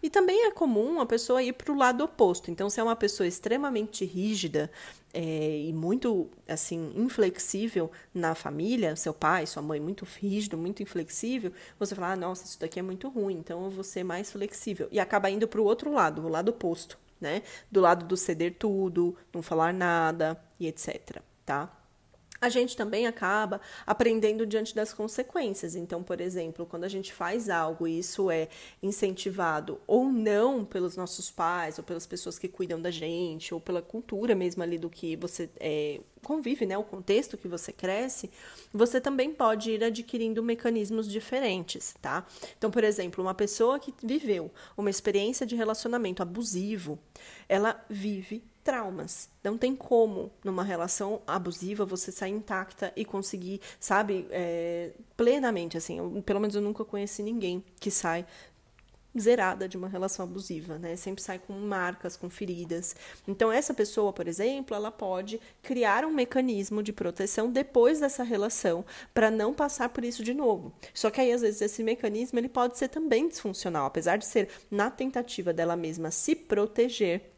E 0.02 0.10
também 0.10 0.46
é 0.48 0.52
comum 0.52 1.00
a 1.00 1.06
pessoa 1.06 1.44
ir 1.44 1.54
para 1.54 1.72
o 1.72 1.78
lado 1.78 2.04
oposto. 2.04 2.50
Então, 2.50 2.70
se 2.70 2.80
é 2.80 2.84
uma 2.84 2.96
pessoa 2.96 3.28
extremamente 3.28 4.06
rígida 4.06 4.72
é, 5.14 5.58
e 5.60 5.74
muito 5.74 6.30
assim 6.48 6.94
inflexível 6.96 7.92
na 8.14 8.34
família, 8.34 8.96
seu 8.96 9.14
pai, 9.14 9.46
sua 9.46 9.62
mãe 9.62 9.80
muito 9.80 10.06
rígido, 10.06 10.58
muito 10.58 10.82
inflexível, 10.82 11.52
você 11.78 11.94
fala, 11.94 12.14
ah, 12.14 12.16
nossa, 12.16 12.46
isso 12.46 12.60
daqui 12.60 12.80
é 12.80 12.84
muito 12.84 13.10
ruim, 13.10 13.36
então 13.36 13.64
eu 13.66 13.70
vou 13.70 13.84
ser 13.84 14.04
mais 14.04 14.32
flexível. 14.32 14.88
E 14.92 15.00
acaba 15.00 15.30
indo 15.30 15.48
para 15.48 15.62
o 15.62 15.66
outro 15.66 15.92
lado, 15.92 16.26
o 16.26 16.30
lado 16.30 16.50
oposto, 16.50 16.98
né? 17.20 17.44
Do 17.72 17.82
lado 17.82 18.06
do 18.06 18.18
ceder 18.18 18.56
tudo, 18.58 19.16
não 19.34 19.42
falar 19.42 19.74
nada 19.74 20.42
e 20.60 20.68
etc. 20.68 21.22
Tá? 21.46 21.81
A 22.42 22.50
gente 22.50 22.76
também 22.76 23.06
acaba 23.06 23.62
aprendendo 23.86 24.48
diante 24.48 24.74
das 24.74 24.92
consequências. 24.92 25.76
Então, 25.76 26.02
por 26.02 26.20
exemplo, 26.20 26.66
quando 26.66 26.86
a 26.86 26.88
gente 26.88 27.14
faz 27.14 27.50
algo 27.50 27.88
e 27.88 28.00
isso 28.00 28.32
é 28.32 28.50
incentivado 28.82 29.80
ou 29.86 30.06
não 30.06 30.66
pelos 30.66 30.98
nossos 30.98 31.30
pais, 31.30 31.78
ou 31.78 31.84
pelas 31.84 32.08
pessoas 32.08 32.40
que 32.40 32.48
cuidam 32.48 32.82
da 32.82 32.90
gente, 32.90 33.54
ou 33.54 33.62
pela 33.62 33.82
cultura 33.82 34.34
mesmo 34.34 34.64
ali 34.64 34.80
do 34.80 34.90
que 34.90 35.16
você 35.16 35.52
é, 35.60 36.02
convive, 36.24 36.66
né, 36.66 36.76
o 36.76 36.84
contexto 36.84 37.38
que 37.38 37.48
você 37.48 37.72
cresce, 37.72 38.32
você 38.74 39.00
também 39.00 39.32
pode 39.32 39.72
ir 39.72 39.84
adquirindo 39.84 40.42
mecanismos 40.42 41.08
diferentes, 41.08 41.96
tá? 42.02 42.26
Então, 42.58 42.72
por 42.72 42.84
exemplo, 42.84 43.24
uma 43.24 43.36
pessoa 43.36 43.80
que 43.80 43.94
viveu 44.04 44.52
uma 44.76 44.90
experiência 44.90 45.46
de 45.46 45.56
relacionamento 45.56 46.24
abusivo, 46.24 46.98
ela 47.48 47.84
vive 47.88 48.44
traumas. 48.64 49.30
Não 49.44 49.58
tem 49.58 49.76
como, 49.76 50.32
numa 50.44 50.64
relação 50.64 51.22
abusiva, 51.26 51.86
você 51.86 52.12
sair 52.12 52.32
intacta 52.32 52.92
e 52.96 53.04
conseguir, 53.04 53.62
sabe, 53.80 54.28
é, 54.32 54.92
plenamente, 55.18 55.78
assim. 55.78 55.98
Eu, 55.98 56.22
pelo 56.26 56.40
menos 56.40 56.56
eu 56.56 56.62
nunca 56.62 56.86
conheci 56.86 57.24
ninguém 57.24 57.64
que 57.80 57.92
sai 57.92 58.26
zerada 59.20 59.68
de 59.68 59.78
uma 59.78 59.88
relação 59.88 60.24
abusiva, 60.24 60.78
né? 60.78 60.96
Sempre 60.96 61.22
sai 61.22 61.40
com 61.40 61.54
marcas, 61.54 62.16
com 62.16 62.30
feridas. 62.30 62.96
Então 63.28 63.52
essa 63.52 63.74
pessoa, 63.74 64.14
por 64.14 64.28
exemplo, 64.28 64.76
ela 64.76 64.92
pode 64.92 65.40
criar 65.62 66.06
um 66.06 66.14
mecanismo 66.14 66.82
de 66.82 66.94
proteção 66.94 67.52
depois 67.52 68.00
dessa 68.00 68.24
relação 68.24 68.86
para 69.14 69.30
não 69.30 69.54
passar 69.54 69.90
por 69.90 70.04
isso 70.04 70.24
de 70.24 70.34
novo. 70.34 70.74
Só 70.94 71.10
que 71.10 71.20
aí 71.20 71.32
às 71.32 71.42
vezes 71.42 71.62
esse 71.62 71.84
mecanismo 71.84 72.40
ele 72.40 72.50
pode 72.50 72.78
ser 72.78 72.88
também 72.88 73.28
disfuncional, 73.28 73.86
apesar 73.86 74.18
de 74.18 74.26
ser 74.26 74.50
na 74.70 74.90
tentativa 74.90 75.52
dela 75.54 75.76
mesma 75.76 76.12
se 76.12 76.36
proteger 76.36 77.32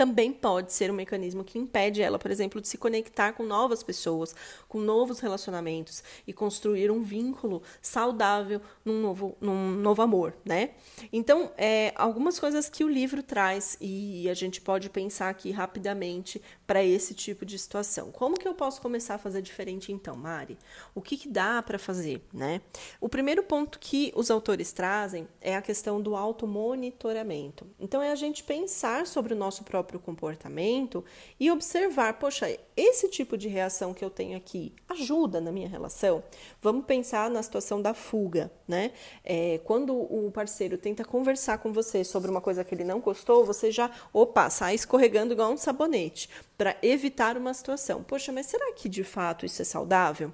também 0.00 0.32
pode 0.32 0.72
ser 0.72 0.90
um 0.90 0.94
mecanismo 0.94 1.44
que 1.44 1.58
impede 1.58 2.00
ela, 2.00 2.18
por 2.18 2.30
exemplo, 2.30 2.58
de 2.58 2.66
se 2.66 2.78
conectar 2.78 3.34
com 3.34 3.42
novas 3.42 3.82
pessoas, 3.82 4.34
com 4.66 4.80
novos 4.80 5.20
relacionamentos 5.20 6.02
e 6.26 6.32
construir 6.32 6.90
um 6.90 7.02
vínculo 7.02 7.62
saudável 7.82 8.62
num 8.82 8.98
novo, 8.98 9.36
num 9.38 9.72
novo 9.72 10.00
amor, 10.00 10.34
né? 10.42 10.70
Então, 11.12 11.52
é, 11.58 11.92
algumas 11.96 12.40
coisas 12.40 12.66
que 12.70 12.82
o 12.82 12.88
livro 12.88 13.22
traz 13.22 13.76
e 13.78 14.26
a 14.30 14.32
gente 14.32 14.62
pode 14.62 14.88
pensar 14.88 15.28
aqui 15.28 15.50
rapidamente 15.50 16.40
para 16.70 16.84
esse 16.84 17.14
tipo 17.14 17.44
de 17.44 17.58
situação. 17.58 18.12
Como 18.12 18.38
que 18.38 18.46
eu 18.46 18.54
posso 18.54 18.80
começar 18.80 19.16
a 19.16 19.18
fazer 19.18 19.42
diferente 19.42 19.90
então, 19.90 20.14
Mari? 20.14 20.56
O 20.94 21.00
que, 21.00 21.16
que 21.16 21.28
dá 21.28 21.60
para 21.60 21.80
fazer, 21.80 22.22
né? 22.32 22.60
O 23.00 23.08
primeiro 23.08 23.42
ponto 23.42 23.76
que 23.80 24.12
os 24.14 24.30
autores 24.30 24.70
trazem 24.70 25.26
é 25.40 25.56
a 25.56 25.62
questão 25.62 26.00
do 26.00 26.14
automonitoramento. 26.14 27.66
Então, 27.80 28.00
é 28.00 28.12
a 28.12 28.14
gente 28.14 28.44
pensar 28.44 29.04
sobre 29.08 29.34
o 29.34 29.36
nosso 29.36 29.64
próprio 29.64 29.98
comportamento 29.98 31.04
e 31.40 31.50
observar, 31.50 32.20
poxa, 32.20 32.56
esse 32.76 33.08
tipo 33.08 33.36
de 33.36 33.48
reação 33.48 33.92
que 33.92 34.04
eu 34.04 34.08
tenho 34.08 34.36
aqui 34.36 34.72
ajuda 34.88 35.40
na 35.40 35.50
minha 35.50 35.68
relação? 35.68 36.22
Vamos 36.62 36.84
pensar 36.84 37.28
na 37.30 37.42
situação 37.42 37.82
da 37.82 37.94
fuga, 37.94 38.48
né? 38.68 38.92
É, 39.24 39.58
quando 39.64 39.92
o 39.92 40.30
parceiro 40.32 40.78
tenta 40.78 41.04
conversar 41.04 41.58
com 41.58 41.72
você 41.72 42.04
sobre 42.04 42.30
uma 42.30 42.40
coisa 42.40 42.62
que 42.62 42.72
ele 42.72 42.84
não 42.84 43.00
gostou, 43.00 43.44
você 43.44 43.72
já, 43.72 43.90
opa, 44.12 44.48
sai 44.50 44.76
escorregando 44.76 45.32
igual 45.32 45.50
um 45.50 45.56
sabonete 45.56 46.28
para 46.60 46.76
evitar 46.82 47.38
uma 47.38 47.54
situação. 47.54 48.02
Poxa, 48.02 48.30
mas 48.30 48.44
será 48.44 48.70
que 48.74 48.86
de 48.86 49.02
fato 49.02 49.46
isso 49.46 49.62
é 49.62 49.64
saudável? 49.64 50.30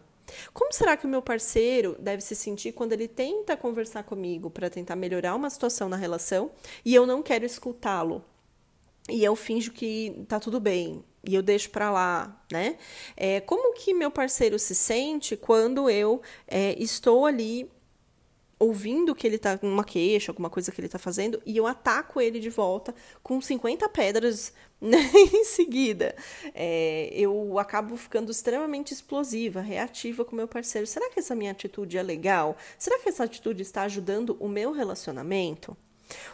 Como 0.53 0.73
será 0.73 0.97
que 0.97 1.07
o 1.07 1.09
meu 1.09 1.23
parceiro 1.23 1.95
deve 2.01 2.21
se 2.21 2.35
sentir 2.35 2.73
quando 2.73 2.93
ele 2.93 3.07
tenta 3.07 3.57
conversar 3.57 4.03
comigo 4.03 4.51
para 4.51 4.69
tentar 4.69 4.97
melhorar 4.97 5.37
uma 5.37 5.49
situação 5.49 5.89
na 5.89 5.95
relação 5.97 6.51
e 6.85 6.93
eu 6.93 7.07
não 7.07 7.23
quero 7.23 7.45
escutá-lo? 7.45 8.25
e 9.09 9.23
eu 9.23 9.37
finjo 9.37 9.71
que 9.71 10.25
tá 10.27 10.41
tudo 10.41 10.59
bem 10.59 11.05
e 11.25 11.33
eu 11.33 11.41
deixo 11.41 11.71
para 11.71 11.93
lá, 11.93 12.45
né? 12.51 12.77
É, 13.17 13.39
como 13.41 13.73
que 13.75 13.95
meu 13.95 14.11
parceiro 14.11 14.59
se 14.59 14.75
sente 14.75 15.37
quando 15.37 15.89
eu 15.89 16.21
é, 16.49 16.75
estou 16.77 17.25
ali 17.25 17.71
ouvindo 18.59 19.15
que 19.15 19.27
ele 19.27 19.39
tá 19.39 19.59
com 19.59 19.69
uma 19.69 19.85
queixa, 19.85 20.33
alguma 20.33 20.49
coisa 20.49 20.73
que 20.73 20.81
ele 20.81 20.89
tá 20.89 20.99
fazendo, 20.99 21.41
e 21.45 21.57
eu 21.57 21.67
ataco 21.67 22.21
ele 22.21 22.41
de 22.41 22.49
volta 22.49 22.95
com 23.23 23.41
50 23.41 23.89
pedras 23.91 24.53
em 24.83 25.45
seguida. 25.45 26.15
É, 26.55 27.09
eu 27.13 27.59
acabo 27.59 27.97
ficando 27.97 28.31
extremamente 28.31 28.93
explosiva, 28.93 29.61
reativa 29.61 30.25
com 30.25 30.37
meu 30.37 30.49
parceiro. 30.49 30.87
Será 30.87 31.11
que 31.11 31.19
essa 31.19 31.35
minha 31.35 31.53
atitude 31.53 31.97
é 31.97 32.03
legal? 32.03 32.57
Será 32.79 32.99
que 32.99 33.09
essa 33.09 33.25
atitude 33.25 33.63
está 33.63 33.83
ajudando 33.83 34.37
o 34.39 34.49
meu 34.49 34.73
relacionamento? 34.73 35.77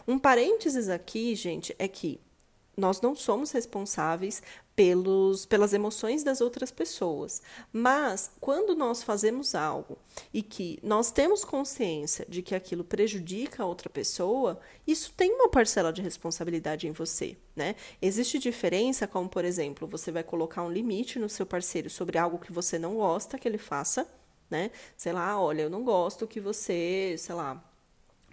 Um 0.07 0.19
parênteses 0.19 0.89
aqui, 0.89 1.35
gente, 1.35 1.75
é 1.79 1.87
que 1.87 2.19
nós 2.75 3.01
não 3.01 3.15
somos 3.15 3.51
responsáveis 3.51 4.41
pelos, 4.75 5.45
pelas 5.45 5.73
emoções 5.73 6.23
das 6.23 6.41
outras 6.41 6.71
pessoas. 6.71 7.41
Mas 7.71 8.31
quando 8.39 8.75
nós 8.75 9.03
fazemos 9.03 9.53
algo 9.53 9.97
e 10.33 10.41
que 10.41 10.79
nós 10.81 11.11
temos 11.11 11.45
consciência 11.45 12.25
de 12.27 12.41
que 12.41 12.55
aquilo 12.55 12.83
prejudica 12.83 13.63
a 13.63 13.65
outra 13.65 13.89
pessoa, 13.89 14.59
isso 14.85 15.13
tem 15.15 15.31
uma 15.31 15.49
parcela 15.49 15.93
de 15.93 16.01
responsabilidade 16.01 16.87
em 16.87 16.91
você. 16.91 17.37
Né? 17.55 17.75
Existe 18.01 18.39
diferença, 18.39 19.07
como 19.07 19.29
por 19.29 19.45
exemplo, 19.45 19.87
você 19.87 20.11
vai 20.11 20.23
colocar 20.23 20.63
um 20.63 20.71
limite 20.71 21.19
no 21.19 21.29
seu 21.29 21.45
parceiro 21.45 21.89
sobre 21.89 22.17
algo 22.17 22.39
que 22.39 22.51
você 22.51 22.79
não 22.79 22.95
gosta 22.95 23.37
que 23.37 23.47
ele 23.47 23.59
faça. 23.59 24.07
Né? 24.49 24.71
Sei 24.97 25.11
lá, 25.11 25.39
olha, 25.39 25.63
eu 25.63 25.69
não 25.69 25.83
gosto 25.83 26.27
que 26.27 26.39
você, 26.39 27.15
sei 27.17 27.35
lá, 27.35 27.63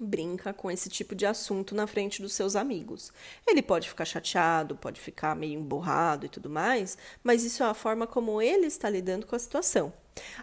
brinca 0.02 0.52
com 0.52 0.70
esse 0.70 0.88
tipo 0.88 1.14
de 1.14 1.26
assunto 1.26 1.74
na 1.74 1.86
frente 1.86 2.22
dos 2.22 2.32
seus 2.32 2.56
amigos. 2.56 3.12
Ele 3.46 3.62
pode 3.62 3.88
ficar 3.88 4.04
chateado, 4.04 4.76
pode 4.76 5.00
ficar 5.00 5.36
meio 5.36 5.58
emburrado 5.58 6.26
e 6.26 6.28
tudo 6.28 6.50
mais, 6.50 6.96
mas 7.22 7.44
isso 7.44 7.62
é 7.62 7.66
a 7.66 7.74
forma 7.74 8.06
como 8.06 8.40
ele 8.40 8.66
está 8.66 8.88
lidando 8.88 9.26
com 9.26 9.36
a 9.36 9.38
situação. 9.38 9.92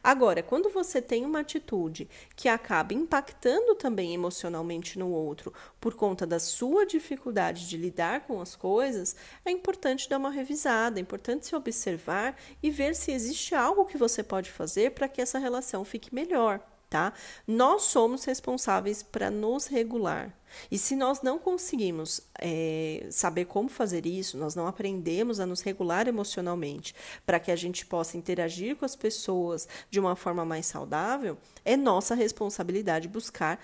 Agora, 0.03 0.41
quando 0.41 0.69
você 0.69 1.01
tem 1.01 1.25
uma 1.25 1.41
atitude 1.41 2.09
que 2.35 2.47
acaba 2.47 2.93
impactando 2.93 3.75
também 3.75 4.13
emocionalmente 4.13 4.97
no 4.97 5.11
outro 5.11 5.53
por 5.79 5.93
conta 5.95 6.25
da 6.25 6.39
sua 6.39 6.85
dificuldade 6.85 7.67
de 7.67 7.77
lidar 7.77 8.21
com 8.21 8.41
as 8.41 8.55
coisas, 8.55 9.15
é 9.45 9.51
importante 9.51 10.09
dar 10.09 10.17
uma 10.17 10.31
revisada, 10.31 10.99
é 10.99 11.01
importante 11.01 11.45
se 11.45 11.55
observar 11.55 12.35
e 12.61 12.71
ver 12.71 12.95
se 12.95 13.11
existe 13.11 13.53
algo 13.53 13.85
que 13.85 13.97
você 13.97 14.23
pode 14.23 14.51
fazer 14.51 14.91
para 14.91 15.07
que 15.07 15.21
essa 15.21 15.39
relação 15.39 15.83
fique 15.83 16.13
melhor 16.13 16.61
tá? 16.89 17.13
Nós 17.45 17.83
somos 17.83 18.23
responsáveis 18.23 19.03
para 19.03 19.29
nos 19.29 19.67
regular. 19.67 20.33
E 20.71 20.77
se 20.77 20.95
nós 20.95 21.21
não 21.21 21.37
conseguimos 21.37 22.21
é, 22.39 23.05
saber 23.11 23.45
como 23.45 23.67
fazer 23.67 24.05
isso, 24.05 24.37
nós 24.37 24.55
não 24.55 24.65
aprendemos 24.65 25.39
a 25.39 25.45
nos 25.45 25.61
regular 25.61 26.07
emocionalmente 26.07 26.95
para 27.25 27.39
que 27.39 27.51
a 27.51 27.55
gente 27.55 27.85
possa 27.85 28.17
interagir 28.17 28.75
com 28.75 28.85
as 28.85 28.95
pessoas 28.95 29.67
de 29.89 29.99
uma 29.99 30.15
forma 30.15 30.45
mais 30.45 30.65
saudável, 30.65 31.37
é 31.65 31.75
nossa 31.75 32.15
responsabilidade 32.15 33.07
buscar 33.07 33.59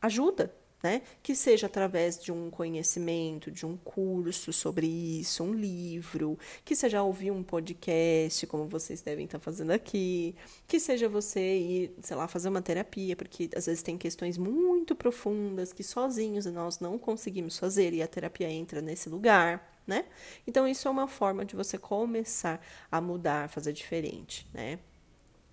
ajuda, 0.00 0.54
né? 0.82 1.02
Que 1.22 1.34
seja 1.34 1.66
através 1.66 2.22
de 2.22 2.30
um 2.30 2.50
conhecimento, 2.50 3.50
de 3.50 3.66
um 3.66 3.76
curso 3.76 4.52
sobre 4.52 4.86
isso, 4.86 5.42
um 5.42 5.52
livro, 5.52 6.38
que 6.64 6.76
seja 6.76 7.02
ouvir 7.02 7.30
um 7.30 7.42
podcast, 7.42 8.46
como 8.46 8.66
vocês 8.66 9.02
devem 9.02 9.24
estar 9.24 9.38
fazendo 9.38 9.70
aqui, 9.72 10.34
que 10.66 10.78
seja 10.78 11.08
você 11.08 11.40
ir, 11.40 11.94
sei 12.02 12.16
lá, 12.16 12.28
fazer 12.28 12.48
uma 12.48 12.62
terapia, 12.62 13.16
porque 13.16 13.50
às 13.56 13.66
vezes 13.66 13.82
tem 13.82 13.98
questões 13.98 14.38
muito 14.38 14.94
profundas 14.94 15.72
que 15.72 15.82
sozinhos 15.82 16.46
nós 16.46 16.78
não 16.78 16.98
conseguimos 16.98 17.58
fazer 17.58 17.92
e 17.92 18.02
a 18.02 18.06
terapia 18.06 18.50
entra 18.50 18.80
nesse 18.80 19.08
lugar. 19.08 19.76
Né? 19.86 20.04
Então, 20.46 20.68
isso 20.68 20.86
é 20.86 20.90
uma 20.90 21.08
forma 21.08 21.46
de 21.46 21.56
você 21.56 21.78
começar 21.78 22.60
a 22.92 23.00
mudar, 23.00 23.48
fazer 23.48 23.72
diferente, 23.72 24.46
né? 24.52 24.78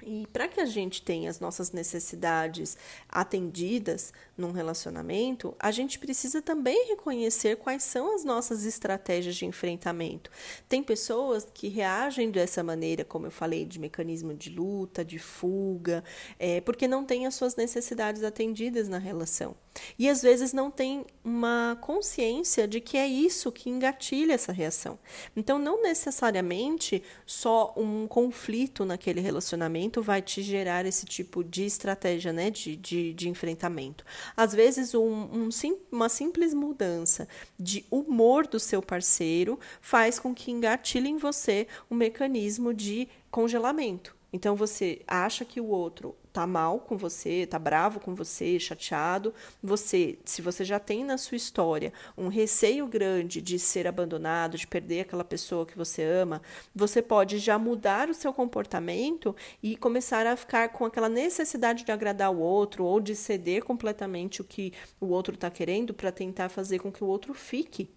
E 0.04 0.28
para 0.28 0.48
que 0.48 0.60
a 0.60 0.66
gente 0.66 1.02
tenha 1.02 1.30
as 1.30 1.40
nossas 1.40 1.72
necessidades 1.72 2.78
atendidas 3.08 4.14
num 4.38 4.52
relacionamento, 4.52 5.56
a 5.58 5.72
gente 5.72 5.98
precisa 5.98 6.42
também 6.42 6.90
reconhecer 6.90 7.56
quais 7.58 7.84
são 7.84 8.14
as 8.14 8.24
nossas 8.24 8.66
estratégias 8.66 9.36
de 9.36 9.46
enfrentamento. 9.46 10.30
Tem 10.68 10.84
pessoas 10.84 11.48
que 11.54 11.70
reagem 11.70 12.30
dessa 12.30 12.62
maneira, 12.62 13.06
como 13.06 13.28
eu 13.28 13.32
falei, 13.32 13.66
de 13.66 13.80
mecanismo 13.80 14.34
de 14.34 14.50
luta, 14.50 15.04
de 15.04 15.18
fuga, 15.18 16.04
é, 16.38 16.60
porque 16.62 16.88
não 16.88 17.06
têm 17.06 17.26
as 17.26 17.36
suas 17.36 17.56
necessidades 17.56 18.22
atendidas 18.22 18.90
na 18.90 18.98
relação. 18.98 19.56
E 19.98 20.10
às 20.10 20.22
vezes 20.22 20.54
não 20.54 20.72
tem 20.72 21.06
uma 21.24 21.78
consciência 21.82 22.68
de 22.68 22.80
que 22.80 22.98
é 22.98 23.08
isso 23.08 23.52
que 23.52 23.70
engatilha 23.70 24.34
essa 24.34 24.52
reação. 24.52 24.98
Então, 25.36 25.58
não 25.58 25.82
necessariamente 25.82 27.04
só 27.26 27.74
um 27.76 28.08
conflito 28.08 28.86
naquele 28.86 29.22
relacionamento 29.22 30.02
vai 30.02 30.22
te 30.22 30.42
gerar 30.42 30.86
esse 30.86 31.06
tipo 31.06 31.44
de 31.44 31.66
estratégia 31.66 32.32
né, 32.32 32.50
de, 32.50 32.76
de, 32.76 33.14
de 33.14 33.30
enfrentamento. 33.30 34.06
Às 34.36 34.54
vezes, 34.54 34.94
um, 34.94 35.02
um, 35.02 35.50
uma 35.92 36.10
simples 36.10 36.54
mudança 36.54 37.28
de 37.60 37.86
humor 37.90 38.48
do 38.48 38.60
seu 38.60 38.82
parceiro 38.82 39.60
faz 39.82 40.20
com 40.20 40.34
que 40.34 40.52
engatilhe 40.52 41.10
em 41.10 41.18
você 41.18 41.68
um 41.90 41.96
mecanismo 41.96 42.74
de 42.74 43.08
congelamento. 43.32 44.16
Então, 44.32 44.56
você 44.56 45.02
acha 45.08 45.46
que 45.46 45.62
o 45.62 45.68
outro 45.68 46.16
tá 46.36 46.46
mal 46.46 46.80
com 46.82 46.98
você, 46.98 47.48
tá 47.48 47.58
bravo 47.58 47.98
com 48.02 48.14
você, 48.14 48.60
chateado, 48.60 49.34
você, 49.64 50.20
se 50.26 50.42
você 50.42 50.66
já 50.66 50.78
tem 50.78 51.02
na 51.06 51.18
sua 51.18 51.38
história 51.38 51.94
um 52.18 52.28
receio 52.28 52.86
grande 52.88 53.42
de 53.42 53.58
ser 53.58 53.88
abandonado, 53.88 54.58
de 54.58 54.68
perder 54.68 55.00
aquela 55.00 55.24
pessoa 55.24 55.66
que 55.66 55.78
você 55.78 56.04
ama, 56.04 56.42
você 56.76 57.02
pode 57.02 57.40
já 57.40 57.58
mudar 57.58 58.10
o 58.10 58.14
seu 58.14 58.34
comportamento 58.34 59.34
e 59.64 59.78
começar 59.78 60.28
a 60.28 60.36
ficar 60.36 60.68
com 60.74 60.84
aquela 60.84 61.08
necessidade 61.08 61.86
de 61.86 61.92
agradar 61.94 62.34
o 62.34 62.40
outro 62.40 62.84
ou 62.84 63.00
de 63.00 63.16
ceder 63.16 63.64
completamente 63.64 64.42
o 64.42 64.44
que 64.44 64.74
o 65.00 65.06
outro 65.06 65.36
está 65.36 65.50
querendo 65.50 65.94
para 65.94 66.12
tentar 66.12 66.50
fazer 66.50 66.80
com 66.80 66.92
que 66.92 67.02
o 67.02 67.08
outro 67.08 67.34
fique 67.34 67.90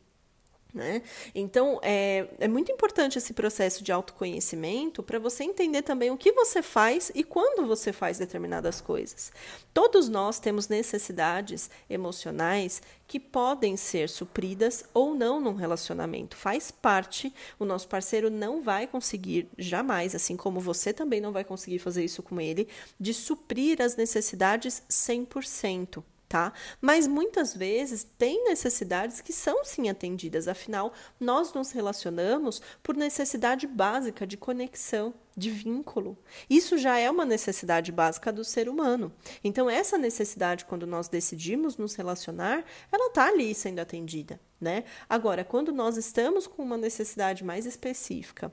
né? 0.78 1.02
Então, 1.34 1.80
é, 1.82 2.28
é 2.38 2.46
muito 2.46 2.70
importante 2.70 3.18
esse 3.18 3.34
processo 3.34 3.82
de 3.82 3.90
autoconhecimento 3.90 5.02
para 5.02 5.18
você 5.18 5.42
entender 5.42 5.82
também 5.82 6.10
o 6.12 6.16
que 6.16 6.30
você 6.30 6.62
faz 6.62 7.10
e 7.16 7.24
quando 7.24 7.66
você 7.66 7.92
faz 7.92 8.16
determinadas 8.16 8.80
coisas. 8.80 9.32
Todos 9.74 10.08
nós 10.08 10.38
temos 10.38 10.68
necessidades 10.68 11.68
emocionais 11.90 12.80
que 13.08 13.18
podem 13.18 13.76
ser 13.76 14.08
supridas 14.08 14.84
ou 14.94 15.14
não 15.14 15.40
num 15.40 15.54
relacionamento. 15.54 16.36
Faz 16.36 16.70
parte, 16.70 17.34
o 17.58 17.64
nosso 17.64 17.88
parceiro 17.88 18.30
não 18.30 18.62
vai 18.62 18.86
conseguir 18.86 19.48
jamais, 19.58 20.14
assim 20.14 20.36
como 20.36 20.60
você 20.60 20.92
também 20.92 21.20
não 21.20 21.32
vai 21.32 21.42
conseguir 21.42 21.80
fazer 21.80 22.04
isso 22.04 22.22
com 22.22 22.40
ele, 22.40 22.68
de 23.00 23.12
suprir 23.12 23.82
as 23.82 23.96
necessidades 23.96 24.82
100%. 24.88 26.04
Tá? 26.28 26.52
Mas 26.80 27.06
muitas 27.06 27.54
vezes 27.54 28.06
tem 28.18 28.44
necessidades 28.44 29.20
que 29.20 29.32
são 29.32 29.64
sim 29.64 29.88
atendidas, 29.88 30.46
afinal, 30.46 30.92
nós 31.18 31.52
nos 31.54 31.70
relacionamos 31.70 32.60
por 32.82 32.94
necessidade 32.96 33.66
básica 33.66 34.26
de 34.26 34.36
conexão, 34.36 35.14
de 35.36 35.50
vínculo. 35.50 36.18
Isso 36.50 36.76
já 36.76 36.98
é 36.98 37.10
uma 37.10 37.24
necessidade 37.24 37.90
básica 37.90 38.32
do 38.32 38.44
ser 38.44 38.68
humano. 38.68 39.12
Então, 39.42 39.70
essa 39.70 39.96
necessidade, 39.96 40.64
quando 40.64 40.86
nós 40.86 41.08
decidimos 41.08 41.76
nos 41.76 41.94
relacionar, 41.94 42.64
ela 42.92 43.06
está 43.06 43.28
ali 43.28 43.54
sendo 43.54 43.78
atendida, 43.78 44.38
né? 44.60 44.84
Agora, 45.08 45.44
quando 45.44 45.72
nós 45.72 45.96
estamos 45.96 46.46
com 46.46 46.62
uma 46.62 46.76
necessidade 46.76 47.42
mais 47.44 47.64
específica, 47.64 48.52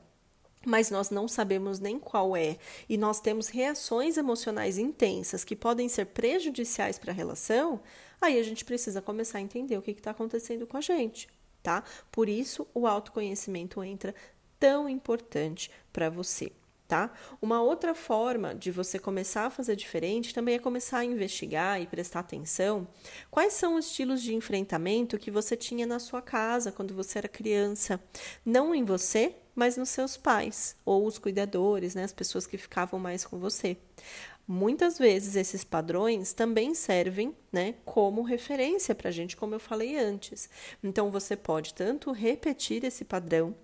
mas 0.66 0.90
nós 0.90 1.10
não 1.10 1.28
sabemos 1.28 1.80
nem 1.80 2.00
qual 2.00 2.36
é, 2.36 2.58
e 2.90 2.98
nós 2.98 3.20
temos 3.22 3.48
reações 3.48 4.18
emocionais 4.18 4.78
intensas 4.78 5.44
que 5.44 5.56
podem 5.56 5.88
ser 5.88 6.06
prejudiciais 6.08 6.98
para 6.98 7.12
a 7.12 7.16
relação, 7.16 7.80
aí 8.20 8.40
a 8.40 8.44
gente 8.44 8.66
precisa 8.66 9.02
começar 9.02 9.38
a 9.38 9.42
entender 9.42 9.78
o 9.78 9.82
que 9.82 9.92
está 9.92 10.12
acontecendo 10.12 10.66
com 10.66 10.78
a 10.78 10.82
gente, 10.82 11.30
tá? 11.62 11.84
Por 12.12 12.28
isso, 12.28 12.68
o 12.74 12.88
autoconhecimento 12.88 13.84
entra 13.84 14.16
tão 14.60 14.90
importante 14.90 15.70
para 15.94 16.10
você 16.10 16.52
tá? 16.88 17.12
Uma 17.42 17.62
outra 17.62 17.96
forma 17.96 18.54
de 18.54 18.72
você 18.72 19.00
começar 19.00 19.46
a 19.46 19.50
fazer 19.50 19.76
diferente 19.76 20.34
também 20.34 20.56
é 20.56 20.60
começar 20.60 21.00
a 21.00 21.06
investigar 21.06 21.82
e 21.82 21.88
prestar 21.88 22.20
atenção 22.20 22.88
quais 23.32 23.54
são 23.54 23.76
os 23.76 23.88
estilos 23.88 24.22
de 24.22 24.36
enfrentamento 24.36 25.18
que 25.18 25.32
você 25.32 25.56
tinha 25.56 25.86
na 25.86 26.00
sua 26.00 26.22
casa 26.22 26.72
quando 26.72 26.94
você 26.94 27.20
era 27.20 27.28
criança, 27.28 28.00
não 28.46 28.74
em 28.74 28.84
você, 28.84 29.36
mas 29.56 29.78
nos 29.78 29.90
seus 29.90 30.18
pais 30.18 30.76
ou 30.86 31.06
os 31.06 31.18
cuidadores, 31.18 31.96
né, 31.96 32.04
as 32.04 32.14
pessoas 32.14 32.46
que 32.46 32.58
ficavam 32.58 33.00
mais 33.00 33.26
com 33.26 33.40
você. 33.40 33.78
Muitas 34.48 35.00
vezes 35.00 35.36
esses 35.36 35.64
padrões 35.64 36.34
também 36.34 36.76
servem 36.76 37.36
né, 37.52 37.76
como 37.84 38.22
referência 38.22 38.94
para 38.94 39.10
a 39.10 39.12
gente, 39.12 39.36
como 39.36 39.56
eu 39.56 39.60
falei 39.60 39.98
antes. 39.98 40.48
Então 40.84 41.10
você 41.10 41.36
pode 41.36 41.74
tanto 41.74 42.12
repetir 42.12 42.84
esse 42.84 43.04
padrão 43.04 43.56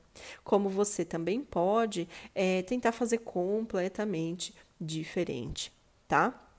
como 0.43 0.69
você 0.69 1.05
também 1.05 1.41
pode 1.41 2.07
é, 2.33 2.61
tentar 2.63 2.91
fazer 2.91 3.19
completamente 3.19 4.53
diferente, 4.79 5.71
tá? 6.07 6.50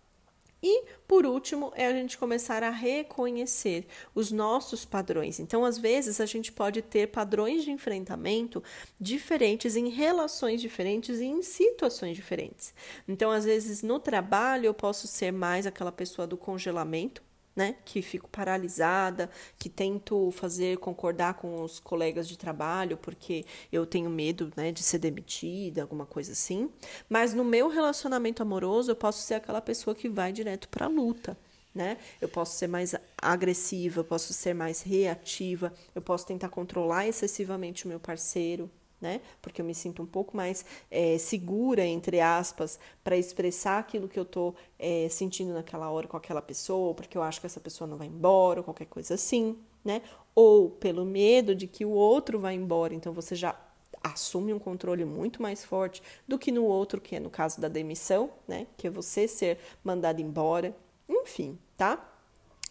E, 0.62 0.84
por 1.08 1.26
último, 1.26 1.72
é 1.74 1.86
a 1.86 1.92
gente 1.92 2.16
começar 2.16 2.62
a 2.62 2.70
reconhecer 2.70 3.86
os 4.14 4.30
nossos 4.30 4.84
padrões. 4.84 5.40
Então, 5.40 5.64
às 5.64 5.76
vezes, 5.76 6.20
a 6.20 6.26
gente 6.26 6.52
pode 6.52 6.80
ter 6.82 7.08
padrões 7.08 7.64
de 7.64 7.70
enfrentamento 7.70 8.62
diferentes 9.00 9.74
em 9.74 9.88
relações 9.88 10.60
diferentes 10.60 11.18
e 11.18 11.24
em 11.24 11.42
situações 11.42 12.14
diferentes. 12.14 12.72
Então, 13.08 13.30
às 13.30 13.44
vezes, 13.44 13.82
no 13.82 13.98
trabalho, 13.98 14.66
eu 14.66 14.74
posso 14.74 15.08
ser 15.08 15.32
mais 15.32 15.66
aquela 15.66 15.90
pessoa 15.90 16.26
do 16.26 16.36
congelamento, 16.36 17.22
né? 17.54 17.76
Que 17.84 18.00
fico 18.02 18.28
paralisada, 18.28 19.30
que 19.58 19.68
tento 19.68 20.30
fazer 20.32 20.78
concordar 20.78 21.34
com 21.34 21.62
os 21.62 21.78
colegas 21.78 22.28
de 22.28 22.36
trabalho 22.36 22.96
porque 22.96 23.44
eu 23.70 23.86
tenho 23.86 24.10
medo, 24.10 24.52
né, 24.56 24.72
de 24.72 24.82
ser 24.82 24.98
demitida, 24.98 25.82
alguma 25.82 26.06
coisa 26.06 26.32
assim. 26.32 26.70
Mas 27.08 27.34
no 27.34 27.44
meu 27.44 27.68
relacionamento 27.68 28.42
amoroso, 28.42 28.90
eu 28.90 28.96
posso 28.96 29.22
ser 29.22 29.34
aquela 29.34 29.60
pessoa 29.60 29.94
que 29.94 30.08
vai 30.08 30.32
direto 30.32 30.68
para 30.68 30.86
a 30.86 30.88
luta. 30.88 31.36
Né? 31.74 31.96
Eu 32.20 32.28
posso 32.28 32.58
ser 32.58 32.66
mais 32.66 32.94
agressiva, 33.16 34.00
eu 34.00 34.04
posso 34.04 34.34
ser 34.34 34.52
mais 34.54 34.82
reativa, 34.82 35.72
eu 35.94 36.02
posso 36.02 36.26
tentar 36.26 36.50
controlar 36.50 37.08
excessivamente 37.08 37.86
o 37.86 37.88
meu 37.88 37.98
parceiro, 37.98 38.70
né? 39.02 39.20
Porque 39.42 39.60
eu 39.60 39.64
me 39.66 39.74
sinto 39.74 40.00
um 40.00 40.06
pouco 40.06 40.36
mais 40.36 40.64
é, 40.90 41.18
segura, 41.18 41.84
entre 41.84 42.20
aspas, 42.20 42.78
para 43.02 43.16
expressar 43.16 43.80
aquilo 43.80 44.08
que 44.08 44.18
eu 44.18 44.22
estou 44.22 44.54
é, 44.78 45.08
sentindo 45.10 45.52
naquela 45.52 45.90
hora 45.90 46.06
com 46.06 46.16
aquela 46.16 46.40
pessoa, 46.40 46.94
porque 46.94 47.18
eu 47.18 47.22
acho 47.22 47.40
que 47.40 47.46
essa 47.46 47.60
pessoa 47.60 47.88
não 47.88 47.96
vai 47.98 48.06
embora, 48.06 48.60
ou 48.60 48.64
qualquer 48.64 48.86
coisa 48.86 49.14
assim, 49.14 49.58
né? 49.84 50.00
Ou 50.34 50.70
pelo 50.70 51.04
medo 51.04 51.54
de 51.54 51.66
que 51.66 51.84
o 51.84 51.90
outro 51.90 52.38
vai 52.38 52.54
embora, 52.54 52.94
então 52.94 53.12
você 53.12 53.34
já 53.34 53.58
assume 54.02 54.52
um 54.52 54.58
controle 54.58 55.04
muito 55.04 55.42
mais 55.42 55.64
forte 55.64 56.02
do 56.26 56.38
que 56.38 56.50
no 56.50 56.64
outro, 56.64 57.00
que 57.00 57.16
é 57.16 57.20
no 57.20 57.30
caso 57.30 57.60
da 57.60 57.68
demissão, 57.68 58.30
né? 58.46 58.66
Que 58.76 58.86
é 58.86 58.90
você 58.90 59.26
ser 59.26 59.58
mandado 59.82 60.20
embora, 60.20 60.74
enfim, 61.08 61.58
tá? 61.76 62.11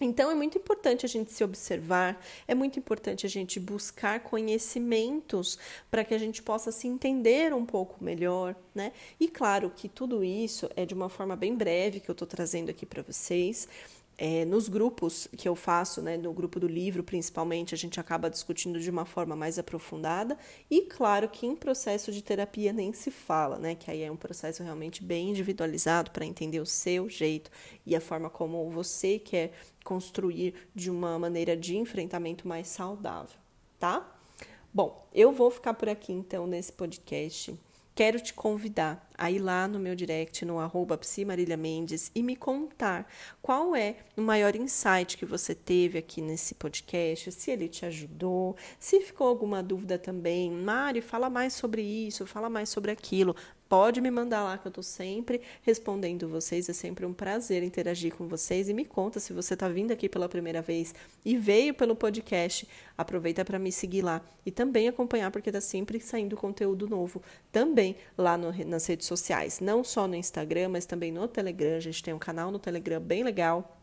Então 0.03 0.31
é 0.31 0.35
muito 0.35 0.57
importante 0.57 1.05
a 1.05 1.09
gente 1.09 1.31
se 1.31 1.43
observar, 1.43 2.19
é 2.47 2.55
muito 2.55 2.79
importante 2.79 3.25
a 3.25 3.29
gente 3.29 3.59
buscar 3.59 4.19
conhecimentos 4.21 5.57
para 5.89 6.03
que 6.03 6.13
a 6.13 6.17
gente 6.17 6.41
possa 6.41 6.71
se 6.71 6.87
entender 6.87 7.53
um 7.53 7.65
pouco 7.65 8.03
melhor, 8.03 8.55
né? 8.73 8.91
E 9.19 9.27
claro 9.27 9.71
que 9.75 9.87
tudo 9.87 10.23
isso 10.23 10.69
é 10.75 10.85
de 10.85 10.93
uma 10.93 11.09
forma 11.09 11.35
bem 11.35 11.55
breve 11.55 11.99
que 11.99 12.09
eu 12.09 12.13
estou 12.13 12.27
trazendo 12.27 12.69
aqui 12.69 12.85
para 12.85 13.01
vocês. 13.03 13.67
É, 14.23 14.45
nos 14.45 14.69
grupos 14.69 15.27
que 15.35 15.49
eu 15.49 15.55
faço, 15.55 15.99
né, 15.99 16.15
no 16.15 16.31
grupo 16.31 16.59
do 16.59 16.67
livro 16.67 17.03
principalmente, 17.03 17.73
a 17.73 17.77
gente 17.77 17.99
acaba 17.99 18.29
discutindo 18.29 18.79
de 18.79 18.87
uma 18.87 19.03
forma 19.03 19.35
mais 19.35 19.57
aprofundada 19.57 20.37
e 20.69 20.81
claro 20.81 21.27
que 21.27 21.47
em 21.47 21.55
processo 21.55 22.11
de 22.11 22.21
terapia 22.21 22.71
nem 22.71 22.93
se 22.93 23.09
fala, 23.09 23.57
né, 23.57 23.73
que 23.73 23.89
aí 23.89 24.03
é 24.03 24.11
um 24.11 24.15
processo 24.15 24.61
realmente 24.61 25.03
bem 25.03 25.31
individualizado 25.31 26.11
para 26.11 26.23
entender 26.23 26.59
o 26.59 26.67
seu 26.67 27.09
jeito 27.09 27.49
e 27.83 27.95
a 27.95 27.99
forma 27.99 28.29
como 28.29 28.69
você 28.69 29.17
quer 29.17 29.53
construir 29.83 30.53
de 30.75 30.91
uma 30.91 31.17
maneira 31.17 31.57
de 31.57 31.75
enfrentamento 31.75 32.47
mais 32.47 32.67
saudável, 32.67 33.39
tá? 33.79 34.07
Bom, 34.71 35.03
eu 35.11 35.31
vou 35.31 35.49
ficar 35.49 35.73
por 35.73 35.89
aqui 35.89 36.13
então 36.13 36.45
nesse 36.45 36.71
podcast. 36.71 37.57
Quero 37.93 38.19
te 38.19 38.33
convidar 38.33 39.07
a 39.17 39.29
ir 39.29 39.39
lá 39.39 39.67
no 39.67 39.77
meu 39.77 39.95
direct, 39.95 40.45
no 40.45 40.59
arroba 40.59 40.99
Mendes, 41.57 42.09
e 42.15 42.23
me 42.23 42.35
contar 42.35 43.05
qual 43.41 43.75
é 43.75 43.97
o 44.15 44.21
maior 44.21 44.55
insight 44.55 45.17
que 45.17 45.25
você 45.25 45.53
teve 45.53 45.97
aqui 45.97 46.21
nesse 46.21 46.55
podcast, 46.55 47.31
se 47.31 47.51
ele 47.51 47.67
te 47.67 47.85
ajudou, 47.85 48.55
se 48.79 49.01
ficou 49.01 49.27
alguma 49.27 49.61
dúvida 49.61 49.99
também. 49.99 50.49
Mari, 50.49 51.01
fala 51.01 51.29
mais 51.29 51.53
sobre 51.53 51.81
isso, 51.81 52.25
fala 52.25 52.49
mais 52.49 52.69
sobre 52.69 52.91
aquilo 52.91 53.35
pode 53.71 54.01
me 54.01 54.11
mandar 54.11 54.43
lá 54.43 54.57
que 54.57 54.67
eu 54.67 54.69
estou 54.69 54.83
sempre 54.83 55.39
respondendo 55.61 56.27
vocês. 56.27 56.67
É 56.67 56.73
sempre 56.73 57.05
um 57.05 57.13
prazer 57.13 57.63
interagir 57.63 58.13
com 58.13 58.27
vocês. 58.27 58.67
E 58.67 58.73
me 58.73 58.83
conta 58.83 59.17
se 59.17 59.31
você 59.31 59.53
está 59.53 59.69
vindo 59.69 59.93
aqui 59.93 60.09
pela 60.09 60.27
primeira 60.27 60.61
vez 60.61 60.93
e 61.23 61.37
veio 61.37 61.73
pelo 61.73 61.95
podcast. 61.95 62.67
Aproveita 62.97 63.45
para 63.45 63.57
me 63.57 63.71
seguir 63.71 64.01
lá 64.01 64.21
e 64.45 64.51
também 64.51 64.89
acompanhar, 64.89 65.31
porque 65.31 65.47
está 65.47 65.61
sempre 65.61 66.01
saindo 66.01 66.35
conteúdo 66.35 66.85
novo 66.85 67.23
também 67.49 67.95
lá 68.17 68.37
no, 68.37 68.51
nas 68.65 68.85
redes 68.87 69.07
sociais. 69.07 69.61
Não 69.61 69.85
só 69.85 70.05
no 70.05 70.15
Instagram, 70.15 70.67
mas 70.67 70.85
também 70.85 71.09
no 71.09 71.25
Telegram. 71.25 71.77
A 71.77 71.79
gente 71.79 72.03
tem 72.03 72.13
um 72.13 72.19
canal 72.19 72.51
no 72.51 72.59
Telegram 72.59 72.99
bem 72.99 73.23
legal 73.23 73.80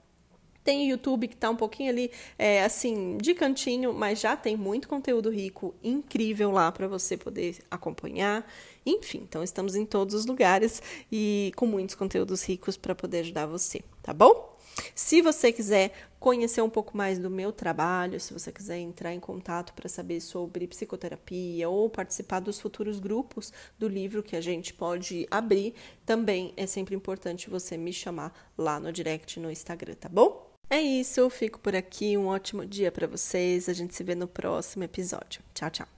tem 0.69 0.87
o 0.87 0.91
YouTube 0.91 1.29
que 1.29 1.35
está 1.35 1.49
um 1.49 1.57
pouquinho 1.57 1.89
ali, 1.89 2.11
é, 2.39 2.63
assim, 2.63 3.17
de 3.17 3.33
cantinho, 3.33 3.95
mas 3.95 4.21
já 4.21 4.37
tem 4.37 4.55
muito 4.55 4.87
conteúdo 4.87 5.31
rico, 5.31 5.75
incrível 5.83 6.51
lá 6.51 6.71
para 6.71 6.87
você 6.87 7.17
poder 7.17 7.57
acompanhar. 7.71 8.47
Enfim, 8.85 9.23
então 9.27 9.43
estamos 9.43 9.75
em 9.75 9.87
todos 9.87 10.15
os 10.15 10.27
lugares 10.27 10.83
e 11.11 11.53
com 11.57 11.65
muitos 11.65 11.95
conteúdos 11.95 12.47
ricos 12.47 12.77
para 12.77 12.95
poder 12.95 13.21
ajudar 13.21 13.47
você, 13.47 13.81
tá 14.03 14.13
bom? 14.13 14.55
Se 14.95 15.23
você 15.23 15.51
quiser 15.51 15.91
conhecer 16.21 16.61
um 16.61 16.69
pouco 16.69 16.95
mais 16.95 17.19
do 17.19 17.31
meu 17.31 17.51
trabalho, 17.51 18.21
se 18.21 18.35
você 18.35 18.53
quiser 18.53 18.77
entrar 18.77 19.15
em 19.15 19.21
contato 19.21 19.73
para 19.73 19.89
saber 19.89 20.21
sobre 20.21 20.67
psicoterapia 20.67 21.67
ou 21.67 21.89
participar 21.89 22.41
dos 22.41 22.61
futuros 22.61 23.01
grupos 23.01 23.55
do 23.79 23.89
livro 23.89 24.23
que 24.23 24.37
a 24.37 24.41
gente 24.43 24.75
pode 24.75 25.27
abrir, 25.31 25.73
também 26.05 26.53
é 26.59 26.67
sempre 26.67 26.95
importante 26.95 27.49
você 27.49 27.79
me 27.79 27.93
chamar 27.93 28.53
lá 28.57 28.79
no 28.79 28.93
direct 28.93 29.41
no 29.41 29.51
Instagram, 29.51 29.95
tá 29.95 30.11
bom? 30.11 30.48
É 30.71 30.81
isso, 30.81 31.21
eu 31.21 31.31
fico 31.31 31.59
por 31.59 31.75
aqui. 31.75 32.17
Um 32.17 32.27
ótimo 32.27 32.65
dia 32.67 32.93
para 32.93 33.07
vocês. 33.07 33.69
A 33.69 33.73
gente 33.73 33.95
se 33.95 34.05
vê 34.05 34.15
no 34.15 34.29
próximo 34.29 34.85
episódio. 34.85 35.43
Tchau, 35.55 35.71
tchau. 35.71 35.98